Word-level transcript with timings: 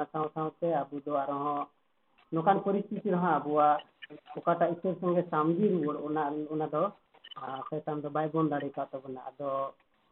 ᱚᱱᱟ 0.00 0.08
ᱥᱟᱶ 0.12 0.26
ᱥᱟᱶᱛᱮ 0.34 0.68
ᱟᱵᱚ 0.80 0.96
ᱫᱚ 1.04 1.12
ᱟᱨᱦᱚᱸ 1.22 1.66
ᱱᱚᱝᱠᱟᱱ 2.32 2.62
ᱯᱚᱨᱤᱥᱛᱷᱤᱛᱤ 2.64 3.08
ᱨᱮᱦᱚᱸ 3.12 3.34
ᱟᱵᱚᱣᱟᱜ 3.38 3.80
ᱚᱠᱟᱴᱟᱜ 4.38 4.72
ᱤᱥᱥᱚᱨ 4.74 4.94
ᱥᱚᱸᱜᱮ 5.00 5.22
ᱥᱟᱢᱜᱮ 5.30 5.66
ᱨᱩᱣᱟᱹᱲ 5.72 5.96
ᱚᱱᱟ 6.06 6.22
ᱚᱱᱟ 6.54 6.66
ᱫᱚ 6.74 6.82
ᱥᱮᱛᱟᱱ 7.68 8.02
ᱫᱚ 8.02 8.08
ᱵᱟᱭ 8.16 8.28
ᱵᱚᱱᱫ 8.32 8.50
ᱫᱟᱲᱮ 8.50 8.68
ᱠᱟᱣ 8.76 8.86
ᱛᱟᱵᱚᱱᱟ 8.92 9.20
ᱟᱫᱚ 9.30 9.48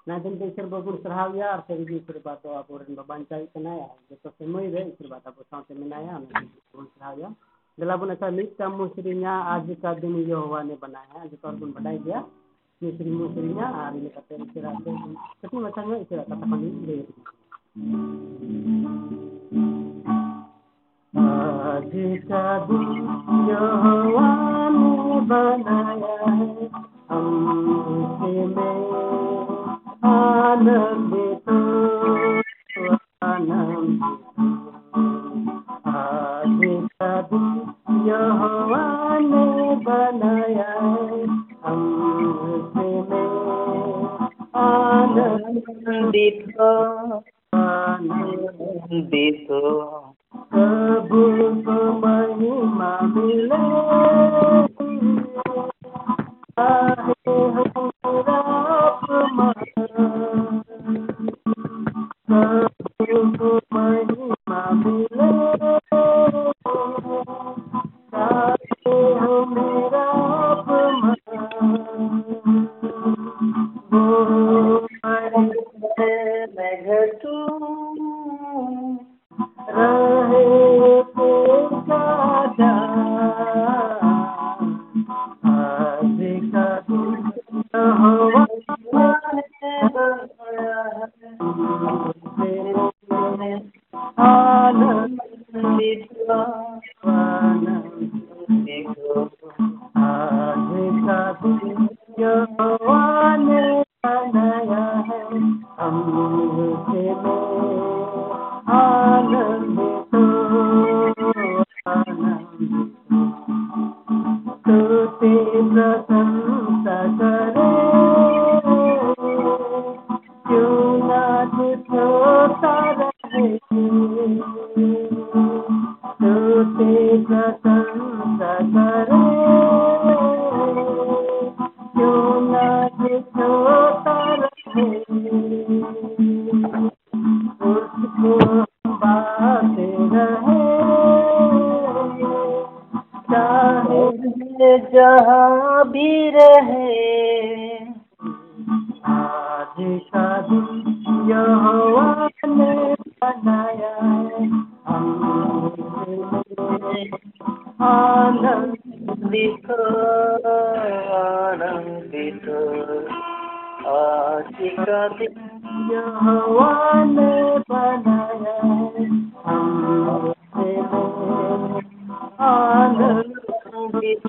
ᱚᱱᱟ 0.06 0.20
ᱫᱤᱱ 0.22 0.38
ᱫᱚ 0.38 0.44
ᱤᱥᱥᱚᱨ 0.50 0.66
ᱵᱟᱵᱚᱱ 0.72 1.00
ᱥᱟᱨᱦᱟᱣᱮᱭᱟ 1.02 1.46
ᱟᱨ 1.54 1.60
ᱥᱟᱹᱨᱤᱜᱮ 1.68 1.94
ᱤᱥᱥᱚᱨ 2.00 2.18
ᱵᱟᱵᱟ 2.24 2.40
ᱫᱚ 2.42 2.48
ᱟᱵᱚᱨᱮᱱ 2.60 2.94
ᱫᱚ 2.96 3.02
ᱵᱟᱧᱪᱟᱣ 3.10 3.42
ᱠᱟᱱᱟᱭ 3.54 3.80
ᱟᱨ 3.88 3.96
ᱡᱚᱛᱚ 4.08 4.28
ᱥᱚᱢᱚᱭ 4.38 4.66
ᱨᱮ 4.74 4.80
ᱤᱥᱥᱚᱨ 4.90 5.08
ᱵᱟᱵᱟ 5.12 5.28
ᱟᱵᱚ 5.30 5.42
ᱥᱟᱶᱛᱮ 5.50 5.72
ᱢᱮᱱᱟᱭᱟ 5.80 6.14
ᱵᱚᱱ 6.72 6.86
ᱥᱟᱨᱦᱟᱣᱮᱭᱟ 6.94 7.30
ᱫᱮᱞᱟ 7.78 7.94
ᱵᱚᱱ 7.98 8.10
ᱟᱪᱪᱷᱟ 8.12 8.30
ᱢᱤᱫᱴᱟᱝ 8.38 8.76
ᱵᱚᱱ 8.78 8.90
ᱥᱮᱨᱮᱧᱟ 8.94 9.32
ᱟᱨ 9.52 9.60
ᱡᱮᱠᱟ 9.66 9.90
ᱫᱤᱱ 10.00 10.14
ᱤᱭᱟᱹᱣᱟ 10.22 10.60
ᱱᱮ 10.64 10.74
ᱵᱟᱱᱟᱭᱟ 10.82 11.28
ᱡᱚᱛᱚ 11.30 11.46
ᱦᱚᱲ 11.48 11.56
ᱵᱚᱱ 11.60 11.72
ᱵᱟᱰᱟᱭ 11.76 11.98
ᱜᱮᱭᱟ 12.04 12.20
ᱢᱤᱫ 12.80 12.94
ᱥᱮᱨᱮᱧ 12.98 13.16
ᱵᱚᱱ 13.20 13.34
ᱥᱮᱨᱮᱧᱟ 13.34 13.66
ᱟᱨ 13.82 13.92
ᱤᱱᱟᱹ 13.98 14.10
ᱠᱟᱛᱮ 14.16 14.34
ᱤᱥᱥᱚᱨᱟᱜ 14.44 14.78
ᱠᱟᱹᱴᱤᱡ 15.40 15.60
ᱢᱟᱪᱷᱟ 15.64 15.80
ᱧᱚᱜ 15.82 16.02
ᱤᱥᱥᱚᱨᱟᱜ 16.04 16.28
ᱠᱟᱛᱷᱟ 16.30 16.46
ᱠᱚᱞᱤᱧ 16.50 16.80
ᱞᱟᱹᱭ 16.88 17.00
ᱟᱹᱵᱤᱱᱟ 17.02 17.24
का 21.80 22.58
दिन 22.58 22.90
यहोवा 23.50 24.28
ने 24.68 25.20
बनाया 25.20 26.30
है 26.30 26.68
हमसे 27.10 28.46
में 28.46 28.78
आनंदित 30.04 31.50
हो 31.50 31.62
आनंदित 33.26 34.24
हो 34.36 34.46
आज 35.90 36.60
का 36.86 37.12
दिन 37.22 37.46
यहोवा 38.08 38.84
ने 39.18 39.46
बनाया 39.76 40.72
है 40.80 41.20
हमसे 41.64 42.90
में 43.02 43.28
आनंदित 44.56 46.60
आनंदित। 47.54 49.46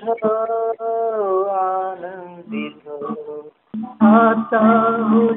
आनंदित 0.00 0.24
हो 0.80 1.42
आनंदित 1.52 2.88
हो 2.88 3.38
आता 4.02 4.58
हूँ। 5.10 5.28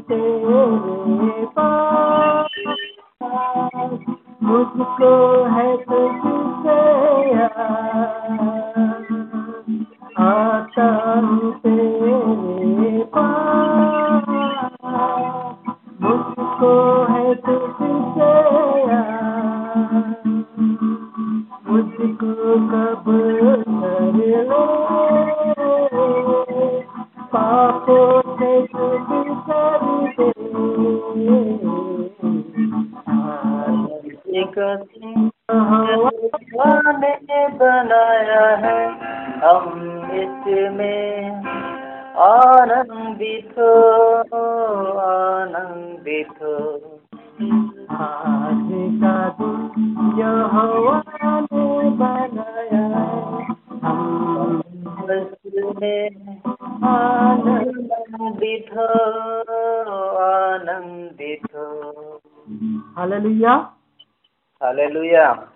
आनंदित 56.84 58.70
आनंदित 60.24 61.56
हालेलुया। 62.98 63.54
हालेलुया। 64.64 65.50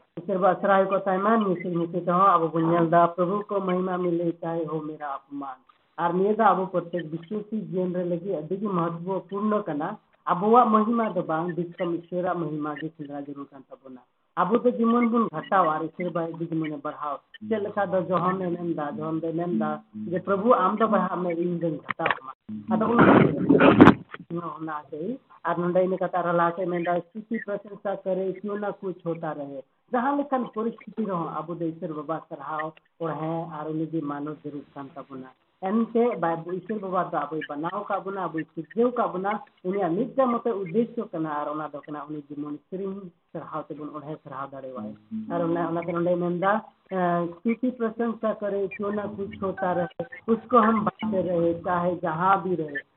को 0.85 0.99
मिसे 1.37 1.75
मिसे 1.75 2.01
अब 2.11 2.51
प्रभु 3.05 3.39
को 3.39 3.59
महिमा 3.59 3.97
मिले 3.97 4.31
चाहे 4.31 4.65
हो 4.65 4.81
मेरा 4.81 5.07
अपमान। 5.07 5.55
आर्मीयदा 5.99 6.45
अब 6.45 6.67
प्रत्येक 6.67 7.05
विश्वसी 7.05 7.61
जीवन 7.61 7.91
लगी 7.91 8.31
अधिक 8.31 8.63
महत्वपूर्ण 8.63 9.61
कना। 9.61 9.97
महिमा 10.65 11.09
तो 11.09 11.21
बिस्कम 11.53 11.97
महिमा 12.33 12.73
ज़रूर 13.21 13.45
कंता 13.45 13.75
बोना 13.75 14.01
अब 14.37 14.55
तो 14.63 14.71
जीवन 14.71 15.07
बन 15.09 15.23
घटा 15.33 15.61
वार 15.61 15.83
इसे 15.83 16.09
बाय 16.09 16.31
दिख 16.33 16.51
मने 16.53 16.75
बढ़ाओ। 16.83 17.15
चल 17.49 17.69
का 17.75 17.85
दो 17.85 18.17
में 18.33 18.49
नहीं 18.49 18.73
दा 18.75 18.89
जहाँ 18.91 19.19
दे 19.19 19.31
नहीं 19.33 19.57
दा 19.59 19.69
जब 20.09 20.25
प्रभु 20.25 20.51
आम 20.53 20.75
तो 20.77 20.87
बढ़ा 20.87 21.15
मैं 21.15 21.31
इन 21.35 21.57
दिन 21.59 21.77
घटा 21.77 22.03
हूँ 22.03 22.27
मैं 22.27 22.33
अत 22.75 22.83
उन 22.83 24.65
ना 24.65 24.81
से 24.91 25.17
आनंद 25.45 25.77
इन्हें 25.77 25.97
कता 25.97 26.21
रला 26.21 26.49
से 26.49 26.65
मैं 26.65 26.83
दा 26.83 26.97
किसी 26.99 27.37
प्रशंसा 27.37 27.95
करे, 27.95 28.31
क्यों 28.33 28.57
ना 28.59 28.69
कुछ 28.71 29.05
होता 29.05 29.31
रहे। 29.31 29.61
जहाँ 29.91 30.15
लेकिन 30.17 30.45
परिस्थिति 30.55 31.03
रहो 31.03 31.23
अब 31.39 31.57
तो 31.59 31.65
इसे 31.65 31.87
बाबा 31.87 32.17
सराहो 32.29 32.73
और 33.01 33.11
है 33.23 33.33
आरुनी 33.59 33.85
जी 33.85 34.01
मानो 34.01 34.33
ज़रूर 34.45 34.61
संता 34.69 35.01
बुना। 35.01 35.33
एनते 35.63 36.01
ईश्वर 36.53 36.77
बाबा 36.79 37.03
दा 37.03 37.19
अब 37.19 37.39
बनाव 37.49 37.83
का 37.83 37.97
बना 37.99 38.23
अब 38.23 38.41
सिर्जेव 38.41 38.89
का 38.99 39.05
मिट्टा 39.89 40.25
मते 40.25 40.51
उद्देश्य 40.51 41.01
दो 41.67 41.81
उनी 42.01 42.19
जीवन 42.29 42.57
ओना 45.41 45.67
ओना 45.67 45.81
के 45.81 45.91
नंदे 45.91 46.15
मेंदा 46.15 46.51
स्तुति 46.93 47.69
प्रशंसा 47.71 48.33
करे 48.33 48.67
क्यों 48.67 48.91
ना 48.91 49.05
कुछ 49.17 49.41
होता 49.41 49.71
रहे 49.73 50.05
उसको 50.33 50.57
हम 50.57 50.85
बांटते 50.85 51.21
रहे 51.21 51.53
चाहे 51.53 51.95
जहाँ 51.95 52.43
भी 52.43 52.55
रहे। 52.55 52.96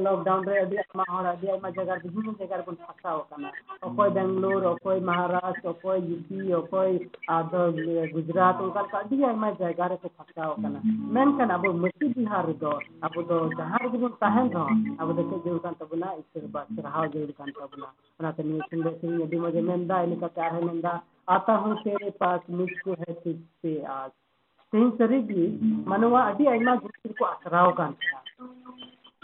लॉकडाउन 0.00 0.44
रे 0.48 0.58
अभी 0.58 0.76
आमा 0.76 1.04
हर 1.10 1.26
अभी 1.26 1.48
आमा 1.48 1.70
जगह, 1.70 1.94
विभिन्न 1.94 2.32
कना 2.40 3.48
अकोय 3.82 4.10
बेंगलोर 4.10 4.64
अकोय 4.64 5.00
महाराष्ट्र 5.00 5.68
अकोय 5.68 5.98
यूपी 6.00 6.52
आदो 7.30 7.62
गुजरात, 8.12 8.60
उनका 8.60 8.80
अभी 8.98 9.22
आमा 9.22 9.50
जगह 9.50 9.86
रे 9.86 9.96
को 9.96 10.08
फंसाव 10.08 10.54
कना 10.54 10.80
मेनखान 11.14 11.50
अब 11.50 11.66
मसी 11.84 12.08
बिहार 12.08 12.46
दो 12.52 12.70
अब 13.02 13.14
जहाँ 13.58 13.78
रे 13.82 13.98
बन 13.98 14.08
ताहन 14.20 14.48
रहो 14.48 14.66
अब 15.00 15.16
देखे 15.16 15.38
जो 15.44 15.58
कान 15.58 15.74
तबना 15.80 16.12
ईश्वर 16.12 16.46
बा 16.50 16.64
सरहाव 16.64 17.06
जो 17.06 17.26
कान 17.38 17.50
तबना 17.50 17.92
ओना 18.20 18.30
ते 18.32 18.42
निये 18.42 18.60
सुंदर 18.60 18.92
सिंह 18.92 19.16
मज़े 19.40 19.60
आता 21.28 21.52
हूँ 21.52 21.76
तेरे 21.76 22.10
पास, 22.10 22.40
मुझको 22.50 22.90
है 22.92 23.12
तुझसे 23.14 23.82
आज। 23.84 24.10
ᱥᱮᱧᱪᱟᱨᱤᱜᱮ 24.70 25.44
ᱢᱟᱱᱣᱟ 25.88 26.20
ᱟᱹᱰᱤ 26.30 26.44
ᱟᱭᱢᱟ 26.48 26.76
ᱡᱤᱱᱤᱥ 26.80 27.04
ᱨᱮᱠᱚ 27.08 27.24
ᱟᱥᱨᱟᱣ 27.34 27.68
ᱠᱟᱱ 27.78 27.92
ᱛᱟᱦᱮᱸᱫ 27.96 28.28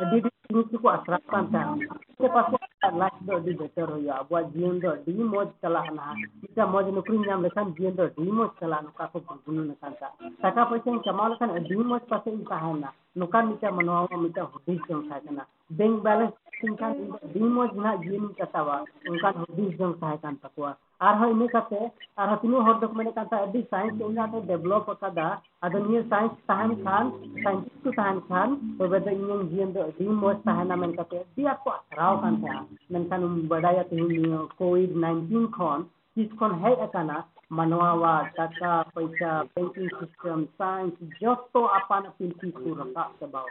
ᱟᱹᱰᱤ 0.00 0.16
ᱡᱤᱱᱤᱥ 0.24 0.68
ᱨᱮᱠᱚ 0.72 0.88
ᱟᱥᱨᱟᱣ 0.96 1.20
ᱠᱟᱱ 1.32 1.44
ᱛᱟᱦᱮᱸᱫ 1.52 1.82
ᱥᱮ 2.20 2.26
ᱯᱟᱥᱮ 2.34 2.56
ᱞᱟᱭᱤᱯᱷ 3.00 3.20
ᱫᱚ 3.26 3.32
ᱟᱹᱰᱤ 3.36 3.52
ᱵᱮᱴᱟᱨ 3.60 3.88
ᱦᱩᱭᱩᱜᱼᱟ 3.92 4.14
ᱟᱵᱚᱣᱟᱜ 4.20 4.46
ᱡᱤᱭᱚᱱ 4.54 4.80
ᱫᱚ 4.80 4.88
ᱟᱹᱰᱤ 4.96 5.12
ᱢᱚᱡᱽ 5.12 5.48
ᱪᱟᱞᱟᱜᱼᱟ 5.60 5.92
ᱱᱟᱦᱟᱜ 5.96 6.18
ᱢᱤᱫᱴᱟᱝ 6.42 6.70
ᱢᱚᱡᱽ 6.72 6.86
ᱱᱚᱠᱨᱤ 6.96 7.16
ᱧᱟᱢ 7.18 7.42
ᱞᱮᱠᱷᱟᱱ 7.44 7.74
ᱡᱤᱭᱚᱱ 7.76 7.96
ᱫᱚ 7.96 8.02
ᱟᱹᱰᱤ 8.08 8.30
ᱢᱚᱡᱽ 8.38 8.50
ᱪᱟᱞᱟᱜᱼᱟ 8.60 8.82
ᱱᱚᱝᱠᱟ 8.84 9.04
ᱠᱚ 9.12 9.18
ᱜᱩᱱᱟᱹᱱ 9.44 9.70
ᱟᱠᱟᱱ 9.76 9.92
ᱛᱟᱦᱮᱸᱫ 10.00 10.36
ᱴᱟᱠᱟ 10.42 10.60
ᱯᱚᱭᱥᱟᱧ 10.68 11.00
ᱠᱟᱢᱟᱣ 11.04 11.28
ᱞᱮᱠᱷᱟᱱ 11.32 11.50
ᱟᱹᱰᱤ 11.58 11.76
ᱢᱚᱡᱽ 11.76 12.02
ᱯᱟᱥᱮᱧ 12.08 12.44
ᱛᱟᱦᱮᱱᱟ 12.48 12.90
ᱱᱚᱝᱠᱟᱱ 13.16 13.44
ᱢᱤᱫᱴᱟᱝ 13.48 13.74
ᱢᱟᱱᱣᱟ 13.76 14.08
ᱢᱟ 14.10 14.16
ᱢᱤᱫᱴᱟᱝ 14.24 14.48
ᱦᱩᱫᱤᱥ 14.52 14.80
ᱡᱚᱝ 14.88 15.04
ᱛᱟᱦᱮᱸ 15.08 15.22
ᱠᱟᱱᱟ 15.26 15.44
ᱵᱮᱝᱠ 15.78 15.96
ᱵᱮᱞᱮᱱᱥ 16.04 16.34
ᱛᱤᱧ 16.60 16.76
ᱠᱷᱟᱱ 16.80 16.92
ᱟᱹᱰᱤ 17.24 17.40
ᱢᱚᱡᱽ 17.56 17.70
ᱱᱟᱦᱟᱜ 17.76 18.00
ᱡᱤᱭᱚᱱᱤᱧ 18.04 18.34
ᱠᱟᱴᱟᱣᱟ 18.40 18.76
ᱚᱱᱠᱟᱱ 19.08 19.34
ᱦᱩᱫᱤᱥ 19.42 19.72
ᱡᱚᱝ 19.78 19.94
ᱛᱟᱦᱮᱸ 20.00 20.18
ᱠᱟᱱ 20.22 20.34
ᱛᱟᱠᱚᱣᱟ 20.42 20.70
ᱟᱨᱦᱚᱸ 21.08 21.34
ᱤᱱᱟᱹ 21.34 21.48
ᱠᱟᱛᱮ 21.54 21.80
ᱟᱨᱦᱚᱸ 22.18 22.38
ᱛᱤᱱᱟᱹᱜ 22.42 22.66
ᱦᱚᱲ 22.66 22.74
ᱫᱚᱠᱚ 22.82 22.98
ᱢᱮᱱ 23.00 23.10
ᱠᱟᱱ 23.16 23.28
ᱛᱟᱦᱮᱸ 23.32 23.48
ᱟᱹᱰᱤ 23.48 23.62
ᱥᱟᱭᱮᱱᱥ 23.72 24.04
ᱤᱧᱟᱹᱜ 24.08 24.36
ᱰᱮᱵᱷᱞᱚᱯ 24.50 24.90
ᱟᱠᱟᱫᱟ 24.94 25.28
ᱟᱫᱚ 25.62 25.82
ᱱᱤᱭᱟᱹ 25.86 26.02
ᱥᱟᱭᱮᱱᱥ 26.12 26.38
ᱛᱟᱦᱮᱱ 26.52 26.72
ᱠᱷᱟᱱ 26.84 27.12
ᱥᱟᱭᱮᱱᱥ 27.44 27.66
ᱠᱚ 27.84 27.94
ᱛᱟᱦᱮᱱ 27.98 28.20
ᱠᱷᱟᱱ 28.28 28.56
ᱛᱚᱵᱮ 28.78 28.98
ᱫᱚ 29.06 29.16
ᱤᱧᱟᱹᱜ 29.18 29.44
ᱡᱤᱭᱚᱱ 29.50 29.74
ᱫᱚ 29.74 29.84
ᱟᱹᱰᱤ 29.88 30.08
ᱢᱚᱡᱽ 30.22 30.36
ᱛᱟᱦᱮᱱᱟ 30.48 30.80
ᱢᱮᱱ 30.84 30.96
ᱠᱟᱛᱮ 31.00 31.16
ᱟᱹᱰᱤ 31.22 31.50
ᱟᱠᱚ 31.54 31.76
ᱟᱥᱨᱟᱣ 31.78 32.12
ᱠᱟᱱ 32.24 32.40
ᱛᱟᱦᱮᱸᱜᱼᱟ 32.42 32.64
ᱢᱮᱱᱠᱷᱟᱱ 32.92 33.28
ᱵᱟᱰᱟᱭᱟ 33.52 33.84
ᱛᱮᱦᱮᱧ 33.92 34.18
ᱱᱤᱭᱟᱹ 34.24 34.40
ᱠᱳᱵᱷᱤᱰ 34.58 34.98
ᱱᱟᱭᱤᱱᱴᱤᱱ 35.04 35.46
ᱠᱷᱚᱱ 35.58 35.86
ᱛᱤᱥ 36.16 36.30
ᱠᱷᱚᱱ 36.38 36.60
ᱦᱮᱡ 36.64 36.76
ᱟᱠᱟᱱᱟ 36.88 37.18
मानवावाद 37.50 38.26
टाका 38.36 38.72
पैसा 38.94 39.30
बैंकिंग 39.54 39.88
सिस्टम 39.98 40.44
साइंस 40.58 40.92
जो 41.20 41.34
तो 41.54 41.62
अपन 41.78 42.08
पिंकी 42.18 42.50
को 42.50 42.74
रखा 42.80 43.04
सबाव 43.20 43.48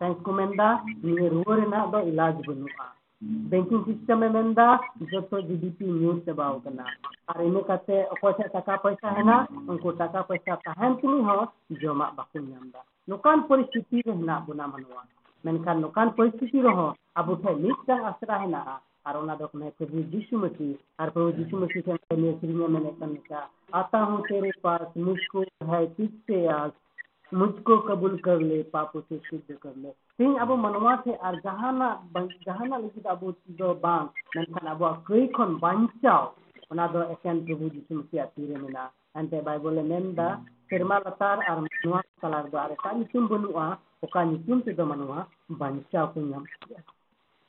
साइंस 0.00 0.16
को 0.24 0.32
मेंदा 0.32 0.68
निये 1.04 1.28
रुवर 1.28 1.66
ना 1.68 1.84
दो 1.86 2.00
इलाज 2.08 2.40
बनुआ 2.46 2.86
में 3.22 4.54
जो 5.02 5.20
जीडीपी 5.40 5.92
न्यूज़ 5.92 6.20
चबाव 6.20 6.58
कना 6.60 6.84
और 7.28 7.44
इन 7.44 7.60
कते 7.60 8.02
अकोय 8.02 8.32
टाका 8.32 8.76
पैसा 8.76 9.10
है 9.10 9.22
उनको 9.68 9.90
टाका 9.90 10.20
पैसा 10.22 10.54
तहन 10.54 10.94
तुनी 10.94 11.22
हो 11.22 11.46
जमा 11.72 12.04
बाको 12.16 12.38
नामदा 12.38 12.84
नोकान 13.08 13.40
रे 14.08 14.14
ना 14.14 14.38
बुना 14.38 14.66
मनवा। 14.66 15.04
नोकान 15.74 16.10
परिस्थिति 16.10 16.60
रहो, 16.60 16.94
अब 17.16 17.28
उठे 17.30 17.54
मिटang 17.54 18.04
आसरा 18.04 18.36
है 18.36 18.50
ना। 18.50 18.80
और 19.06 19.16
ओना 19.16 19.34
दो 19.34 19.48
में 19.54 19.70
प्रभु 19.70 19.98
यीशु 20.16 20.38
मसीह 20.38 21.02
और 21.02 21.10
प्रभु 21.10 21.28
यीशु 21.38 21.56
मसीह 21.56 21.82
के 21.88 22.16
ने 22.16 22.32
श्रीने 22.32 22.66
मैंने 22.66 23.14
कहा, 23.14 23.48
आता 23.74 23.98
हूँ 23.98 24.22
है 26.32 26.85
मुझको 27.32 27.76
कबूल 27.78 28.16
कर 28.18 28.40
ले, 28.40 28.62
पापों 28.62 29.00
से 29.00 29.18
शुद्ध 29.18 29.54
कर 29.54 29.74
ले। 29.76 29.90
तीन 30.18 30.34
अब 30.36 30.50
मनवा 30.58 30.96
थे, 31.06 31.12
और 31.12 31.40
जहाना 31.40 31.88
जहाना 32.16 32.76
लगी 32.76 33.02
अब 33.08 33.34
दो 33.50 33.74
बांग 33.74 34.08
मेनखान 34.36 34.66
अब 34.70 35.04
कई 35.08 35.26
खन 35.26 35.54
बांचाव 35.62 36.24
ओना 36.72 36.86
दो 36.86 37.02
प्रभु 37.14 37.64
यीशु 37.64 37.94
मसीह 37.94 38.24
तीरे 38.24 38.56
मेना 38.56 38.90
एंते 39.16 39.40
बाइबल 39.40 39.82
मेनदा 39.82 40.28
सेरमा 40.70 40.98
लतार 40.98 41.44
और 41.50 41.60
मनवा 41.60 42.00
कलार 42.22 42.48
दो 42.48 42.58
और 42.58 42.74
का 42.74 42.92
nyutum 42.92 43.28
बनुआ 43.28 43.66
ओका 44.04 44.24
nyutum 44.24 44.64
ते 44.64 44.72
दो 44.72 44.84
मनवा 44.84 45.26
बांचाव 45.52 46.06
को 46.06 46.20
नाम 46.20 46.44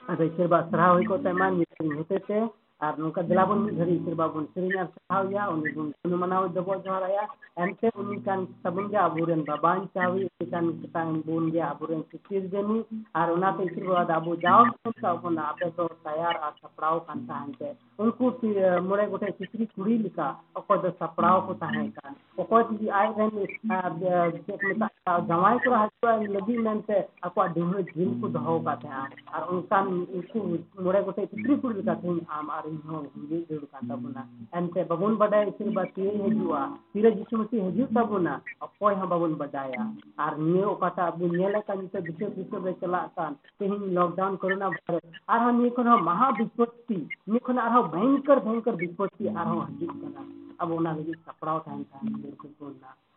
अबे 0.04 0.28
सेरबा 0.30 0.86
होई 0.86 1.06
को 1.06 1.18
तमान 1.18 1.58
nyutum 1.58 2.50
ᱟᱨ 2.80 2.94
ᱱᱚᱝᱠᱟ 2.98 3.24
ᱫᱮᱞᱟ 3.28 3.46
ᱵᱚᱱ 3.46 3.64
ᱢᱤᱫ 3.66 3.76
ᱜᱷᱟᱹᱲᱤᱡ 3.78 4.00
ᱥᱮᱨᱣᱟ 4.06 4.28
ᱵᱚᱱ 4.34 4.48
ᱥᱮᱨᱮᱧᱟ 4.54 4.82
ᱟᱨ 4.82 4.90
ᱥᱟᱨᱦᱟᱣᱮᱭᱟ 4.96 5.50
ᱩᱱᱤ 5.54 5.72
ᱵᱚᱱ 5.74 5.94
ᱢᱟᱱᱟᱣ 6.22 6.48
ᱰᱚᱵᱚᱜ 6.54 6.84
ᱡᱚᱦᱟᱨᱟᱭᱟ 6.86 7.24
ᱮᱱᱛᱮ 7.58 7.90
ᱩᱱᱤ 7.98 8.22
ᱠᱟᱱ 8.22 8.46
ᱛᱟᱵᱚᱱ 8.64 8.90
ᱜᱮᱭᱟ 8.90 9.06
ᱟᱵᱚᱨᱮᱱ 9.10 9.42
ᱵᱟᱵᱟᱧ 9.46 9.88
ᱪᱟᱣᱤ 9.94 10.28
ᱩᱱᱤ 10.30 10.50
ᱠᱟᱱ 10.52 10.66
ᱠᱟᱱ 10.94 11.22
ᱵᱚᱱ 11.26 11.50
ᱜᱮᱭᱟ 11.52 11.72
ᱟᱵᱚᱨᱮᱱ 11.74 12.04
ᱥᱤᱨᱡᱚᱱᱤ 12.30 12.86
ᱟᱨ 13.16 13.30
ᱚᱱᱟᱛᱮ 13.34 13.66
ᱥᱮᱨᱣᱟ 13.74 14.06
ᱫᱚ 14.06 14.14
ᱟᱵᱚ 14.14 14.36
ᱡᱟᱣ 14.46 14.62
ᱠᱷᱚᱱ 14.84 15.18
ᱵᱚᱱ 15.22 15.38
ᱟᱯᱮ 15.40 15.66
ᱫᱚ 15.78 15.90
ᱛᱟᱭᱟᱨ 16.04 16.36
ᱟᱨ 16.38 16.54
ᱥᱟᱯᱲᱟᱣ 16.62 17.02
ᱠᱟᱱ 17.08 17.26
ᱛᱟᱦᱮᱱ 17.28 17.52
ᱛᱮ 17.60 17.74
ᱩᱱᱠᱩ 17.98 18.32
ᱢᱚᱬᱮ 18.90 19.10
ᱜᱚᱴᱮᱡ 19.10 19.34
ᱥᱤᱠᱨᱤ 19.40 19.66
ᱠᱩᱲᱤ 19.74 19.98
ᱞᱮᱠᱟ 19.98 20.36
ᱚᱠᱚᱭ 20.56 20.78
ᱫᱚ 20.84 20.94
ᱥᱟᱯᱲᱟᱣ 21.00 21.42
ᱠᱚ 21.48 21.54
ᱛᱟᱦᱮᱸ 21.58 21.92
ᱠᱟᱱ 21.98 22.14
ᱚᱠᱚᱭ 22.38 22.62
ᱡᱩᱫᱤ 22.70 22.92
ᱟᱡ 22.92 23.10
ᱨᱮᱱ 23.18 23.32
ᱪᱮᱫ 24.46 24.62
ᱢᱮᱛᱟᱜᱼᱟ 24.62 25.26
ᱡᱟᱶᱟᱭ 25.28 25.58
ᱠᱚ 25.66 25.74
ᱦᱟᱡᱩᱜᱼᱟ 25.82 26.14
ᱞᱟᱹᱜᱤᱫ 26.38 26.60
ᱢᱮᱱᱛᱮ 26.62 26.98
ᱟᱠᱚᱣᱟᱜ 27.26 27.54
ᱰᱩᱢᱨᱟᱹ 27.58 27.82
ᱡᱤᱞ 27.96 28.14
ᱠᱚ 28.22 28.28
ᱫᱚᱦᱚ 28.38 28.60
ᱟᱠᱟᱫ 28.62 28.82
ᱛᱟᱦᱮᱸᱜᱼᱟ 28.86 29.18
ᱟᱨ 29.34 29.44
ᱚᱱᱠᱟᱱ 29.50 29.86
ᱩᱱᱠᱩ 30.14 30.40
ᱢᱚᱬᱮ 30.84 31.00
ᱜᱚᱴᱮᱡ 31.06 31.30
ᱥᱤᱠᱨᱤ 31.34 31.58
ᱠᱩᱲᱤ 31.62 31.74
ᱞᱮᱠᱟ 31.82 31.96
ᱛᱮᱦᱮᱧ 32.02 32.22
ᱟᱢ 32.30 32.50
ᱟᱨ 32.50 32.64
हाँ, 32.86 33.02
हिजू 33.16 33.38
जुड़का 33.50 33.80
तबना 33.88 34.22
एनते 34.58 34.84
बाबन 34.90 35.16
बदाय 35.22 35.48
इसरे 35.48 35.70
बातिये 35.78 36.12
हजुआ। 36.24 36.62
तिरे 36.94 37.12
जिसु 37.12 37.38
मसीह 37.38 37.66
हजू 37.68 37.86
तबना 37.98 38.34
अकोय 38.62 38.96
हा 38.96 39.06
बाबन 39.14 39.34
बदाया 39.42 39.82
आर 40.20 40.38
निये 40.38 40.64
ओकाटा 40.66 41.08
अब 41.08 41.22
नेला 41.34 41.60
का 41.68 41.74
निते 41.74 42.02
बिसे 42.02 42.30
बिसे 42.36 42.60
बे 42.60 42.74
चला 42.82 43.00
कान 43.18 43.34
तेहिं 43.60 43.80
लॉकडाउन 43.98 44.36
कोरोना 44.42 44.68
वायरस। 44.68 45.20
आर 45.30 45.40
हा 45.40 45.52
निये 45.52 45.70
कोन 45.70 45.88
हाँ, 45.88 45.98
महा 46.02 46.30
विपत्ति 46.40 47.00
निखन 47.30 47.58
आर 47.58 47.72
हाँ, 47.72 47.84
भयंकर 47.92 48.40
भयंकर 48.46 48.76
विपत्ति 48.76 49.28
आर 49.28 49.48
हा 49.48 49.54
हजू 49.64 49.88
कना 49.88 50.26
अब 50.62 50.72
ओना 50.72 50.92
लगे 50.94 51.14
सपड़ाव 51.14 51.60
थान 51.68 51.84
थान 51.84 52.14
को 52.42 52.48
कोना 52.48 52.96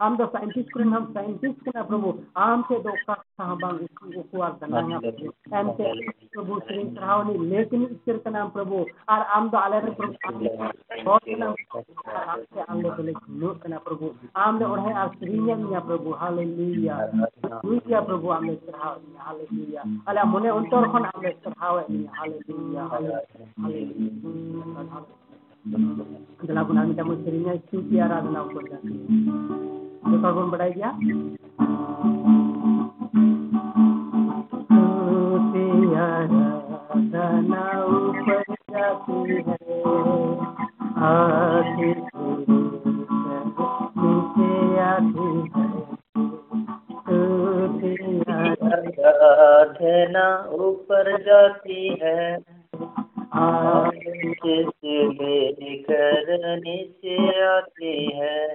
Am 0.00 0.16
the 0.16 0.30
scientist 0.32 0.70
koren 0.72 0.92
ham 0.92 1.10
scientist 1.12 1.58
kana 1.64 1.84
Prabhu. 1.84 2.24
Am 2.36 2.64
se 2.68 2.76
do 2.82 2.92
ka 3.06 3.16
sahabang 3.36 3.88
ukuar 4.20 4.58
dananya 4.60 5.00
Prabhu. 5.02 5.32
And 5.50 5.70
se 5.76 5.84
Prabhu 6.34 6.60
Sri 6.68 6.84
Sahawani 6.94 7.34
lekin 7.50 7.82
istir 7.90 8.22
kana 8.22 8.50
Prabhu. 8.54 8.86
Ar 9.08 9.26
am 9.34 9.50
the 9.50 9.56
alere 9.56 9.90
Prabhu. 9.96 10.46
बहुत 11.04 11.22
kana 11.26 11.54
आपसे 12.28 12.60
आमले 12.68 12.90
बोले 12.96 13.12
नो 13.40 13.48
kana 13.62 13.78
Prabhu. 13.80 14.14
Am 14.36 14.58
the 14.58 14.64
orhe 14.64 14.92
ar 14.94 15.10
Srinya 15.18 15.54
niya 15.56 15.80
Prabhu. 15.82 16.10
Hallelujah. 16.18 16.98
Hallelujah 17.42 18.00
Prabhu 18.06 18.28
amle 18.38 18.54
sahawani. 18.66 19.18
Hallelujah. 19.18 19.84
Ala 20.06 20.26
mone 20.26 20.50
untor 20.58 20.84
kon 20.92 21.04
amle 21.12 21.30
sahawani. 21.42 22.06
Hallelujah, 22.18 22.88
hallelujah, 23.58 25.06
adalah 26.38 26.62
guna 26.64 26.86
minta 26.86 27.04
musirinya 27.04 27.52
स्तुति 27.66 27.98
आराधना 27.98 28.40
ऊपर 28.46 28.62
जाती 28.70 28.94
है 28.94 29.87
कौन 30.08 30.50
बढ़ाई 30.50 30.72
गया। 30.72 30.90
स्तुति 34.52 35.66
आराधना 35.94 37.62
ऊपर 37.84 38.42
जाती 38.70 39.18
है 39.34 39.56
नीचे 43.98 44.78
आती 44.80 45.30
है। 45.56 45.68
ऊपर 50.58 51.06
जाती 51.22 51.98
है 52.02 52.38
नीचे 53.36 54.56
से 54.70 55.48
लेकर 55.48 56.26
नीचे 56.58 57.16
आती 57.44 57.92
है। 58.14 58.46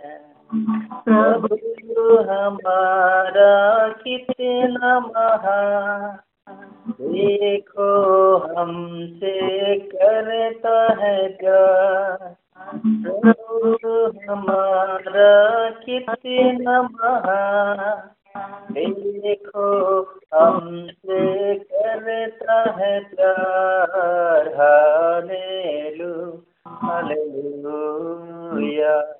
प्रभु 1.05 2.17
हमारा 2.17 3.87
कितना 3.87 4.99
महान 4.99 6.19
देखो 7.01 8.37
हमसे 8.37 9.79
करता 9.79 11.03
है 11.03 11.27
प्यार। 11.27 12.35
हमारा 14.29 15.69
कितना 15.69 16.81
महान। 16.81 18.09
देखो 18.71 20.07
हमसे 20.33 21.55
करता 21.55 22.69
है 22.69 22.99
प्यार। 22.99 24.55
हालेलू 24.55 26.41
हालेलूया। 26.67 29.19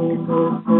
Thank 0.00 0.28
you. 0.68 0.79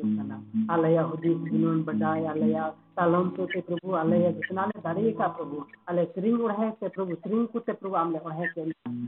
कीर्तन 0.00 0.66
आलय 0.70 0.98
उदित 1.04 1.38
जुनून 1.50 1.82
बजाय 1.84 2.24
आलय 2.26 2.58
तालम 2.96 3.28
तो 3.30 3.46
ते 3.46 3.60
प्रभु 3.60 3.92
आलय 3.94 4.32
जितनाले 4.32 4.80
दारे 4.80 5.10
का 5.12 5.26
प्रभु, 5.30 5.64
आलय 5.88 6.04
श्रींग 6.14 6.40
उड़े 6.40 6.70
से 6.72 6.88
प्रभु, 6.88 7.14
श्रींग 7.16 7.46
को 7.48 7.58
ते 7.60 7.72
प्रभु 7.72 7.94
आमले 7.96 8.18
उड़े 8.20 8.46
के 8.48 8.62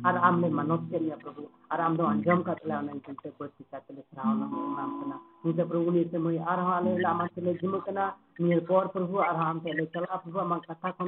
और 0.09 0.17
आमले 0.19 0.49
मनोज 0.51 0.89
के 0.91 0.99
लिए 0.99 1.17
प्रभु, 1.23 1.43
और 1.73 1.81
आमले 1.81 2.03
अंजम 2.05 2.43
का 2.43 2.55
तले 2.55 2.75
अनन 2.75 2.99
चिंते 3.07 3.31
को 3.31 3.47
सीता 3.47 3.79
तले 3.79 4.01
श्रावण 4.03 4.41
में 4.53 4.77
नाम 4.77 4.91
कना 5.01 5.21
मुझे 5.47 5.65
प्रभु 5.65 5.91
ने 5.91 6.05
से 6.05 6.19
मैं 6.19 6.39
आर 6.47 6.61
हाले 6.61 6.99
लामा 6.99 7.27
तले 7.37 7.55
जिम 7.55 7.79
कना 7.81 8.05
मेरे 8.41 8.61
पर 8.67 8.87
प्रभु 8.89 9.19
और 9.19 9.37
हम 9.37 9.61
तले 9.61 9.87
चला 9.95 10.17
प्रभु 10.17 10.39
हम 10.39 10.59
कथा 10.61 10.91
को 10.91 11.05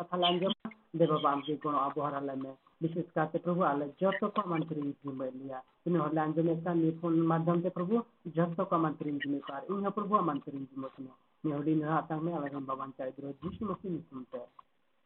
कथा 0.00 0.16
लांजम 0.16 0.52
देव 0.96 1.18
बाम 1.24 1.40
के 1.40 1.54
गुण 1.56 1.74
अब 1.74 2.02
हरले 2.04 2.34
में। 2.42 2.54
विशेष 2.80 3.04
से 3.16 3.38
प्रभु 3.38 3.62
आल 3.62 3.80
जतोको 4.00 4.40
आमंत्रित 4.42 5.06
लिया 5.06 5.58
तुम्हें 5.84 6.02
हरलान 6.02 6.32
जो 6.32 6.42
मेसा 6.42 6.74
ने 6.74 6.90
फ़ोन 7.00 7.20
माध्यम 7.32 7.60
से 7.62 7.70
प्रभु 7.70 8.02
जतोको 8.36 8.76
आमंत्रित 8.76 9.26
में 9.26 9.40
पार। 9.48 9.66
इन 9.70 9.90
प्रभु 9.90 10.16
आमंत्रित 10.16 10.78
में 10.78 10.88
सुनो 10.88 11.16
मैं 11.46 11.56
होली 11.56 11.74
में 11.74 11.86
आता 11.88 12.16
भगवान 12.16 12.90
चाहे 12.98 13.10
ग्रह 13.10 13.30
जिस 13.44 13.62
मसीह 13.62 13.90
में 13.90 14.00
सुनते। 14.00 14.38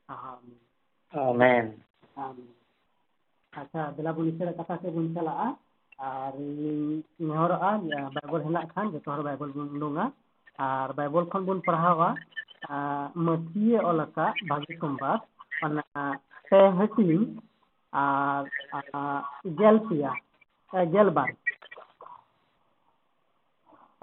आमीन। 0.08 0.58
अच्छा 3.52 3.90
बेला 3.96 4.12
बुनिसर 4.12 4.52
कथा 4.52 4.76
से 4.76 4.90
बुन 4.90 5.14
चला 5.14 5.32
और 6.00 6.40
इनहर 6.40 7.52
आ? 7.52 7.76
बाइबल 7.78 8.40
हेना 8.42 8.60
खान 8.72 8.90
जो 8.90 9.00
हर 9.08 9.20
बाइबल 9.22 9.50
बुन 9.52 9.68
लूँगा। 9.80 10.10
और 10.58 10.92
बाइबल 10.92 11.24
खन 11.32 11.44
बुन 11.46 11.60
पढ़ावा 11.66 12.08
मथिये 13.18 13.78
अलका 13.78 14.26
भाग्य 14.44 14.74
संवाद 14.74 15.20
पे 16.50 16.56
हटिंग 16.78 17.24
uh, 17.94 18.42
uh, 18.74 19.20
Jelpia, 19.46 20.12
uh, 20.74 20.84
Jelbar. 20.90 21.30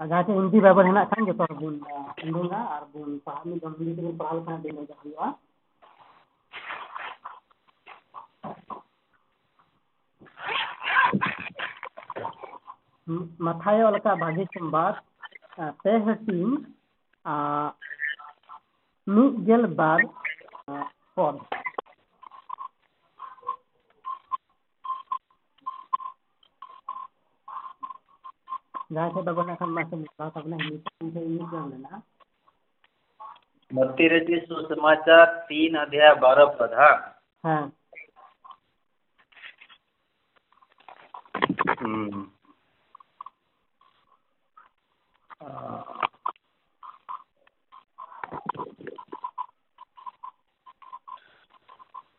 Agaknya 0.02 0.34
ini 0.34 0.50
beberapa 0.50 0.82
hal 0.82 1.06
kan 1.06 1.22
jadi 1.22 1.46
arbun 1.46 1.78
Indonesia, 2.18 2.60
arbun 2.82 3.22
pahami 3.22 3.62
dan 3.62 3.78
ini 3.78 3.94
dengan 3.94 4.18
peralatan 4.18 4.58
di 4.58 4.74
meja 4.74 4.98
dua. 5.06 5.38
Matai 13.38 13.86
olka 13.86 14.18
bagi 14.18 14.42
sembar 14.50 15.06
tehsin 15.86 16.66
mi 19.06 19.24
gelbar 19.46 20.02
pod. 21.14 21.38
Uh, 21.46 21.61
से 28.92 29.22
बाबा 29.22 29.44
ना 29.44 29.54
खान 29.54 29.70
मासे 29.70 29.96
मुका 29.96 30.28
तब 30.28 30.48
ना 30.48 30.56
हिंदी 30.56 31.10
से 31.10 31.20
English 31.20 31.48
जान 31.52 31.70
लेना 31.70 32.02
मत्ती 33.70 34.08
रची 34.08 34.40
सुसमाचार 34.40 35.24
तीन 35.48 35.76
अध्याय 35.76 36.14
बारह 36.20 36.44
पद 36.60 36.74
हाँ 37.44 37.62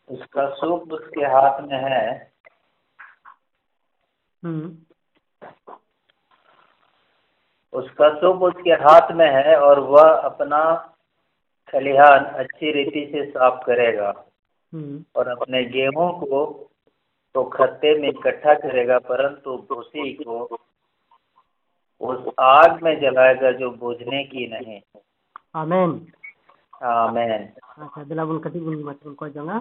उसका 0.09 0.49
सूप 0.55 0.93
उसके 0.93 1.25
हाथ 1.25 1.61
में 1.61 1.77
है। 1.77 2.05
हम्म 4.43 4.92
उसका 7.83 8.09
सूप 8.15 8.41
उसके 8.41 8.71
हाथ 8.71 9.11
में 9.11 9.29
है 9.29 9.55
और 9.59 9.79
वह 9.79 10.09
अपना 10.09 10.61
खलिहान 11.71 12.25
अच्छी 12.25 12.71
रीति 12.71 13.09
से 13.11 13.31
साफ़ 13.31 13.65
करेगा। 13.65 14.25
हम्म। 14.73 15.03
और 15.15 15.27
अपने 15.27 15.63
गेहूँ 15.65 16.19
को 16.19 16.69
तो 17.33 17.43
खत्ते 17.43 17.99
में 17.99 18.09
इकट्ठा 18.09 18.53
करेगा 18.53 18.99
परंतु 18.99 19.57
भूसी 19.57 20.13
को 20.13 20.57
उस 22.01 22.33
आग 22.39 22.83
में 22.83 22.99
जलाएगा 22.99 23.51
जो 23.51 23.71
बुझने 23.71 24.23
की 24.23 24.47
नहीं। 24.47 24.79
आमेन। 25.55 25.91
आमेन। 26.83 27.49
अच्छा 27.83 28.03
दिला 28.03 28.25
बुन 28.25 28.39
कटी 28.39 28.59
बुन 28.59 28.83
macam 28.83 29.15
ko 29.15 29.25
jonga 29.35 29.57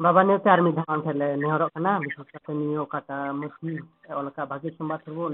baba 0.00 0.22
ne 0.24 0.38
tar 0.44 0.58
mi 0.62 0.72
dhawan 0.72 1.02
thele 1.04 1.36
ne 1.36 1.46
horok 1.52 1.72
kana 1.74 2.00
bisok 2.00 2.28
kata 2.32 2.52
ni 2.54 2.66
kata 2.92 3.16
musi 3.40 3.78
olaka 4.10 4.48
bagi 4.48 4.70
sumbat 4.76 5.04
bu 5.16 5.28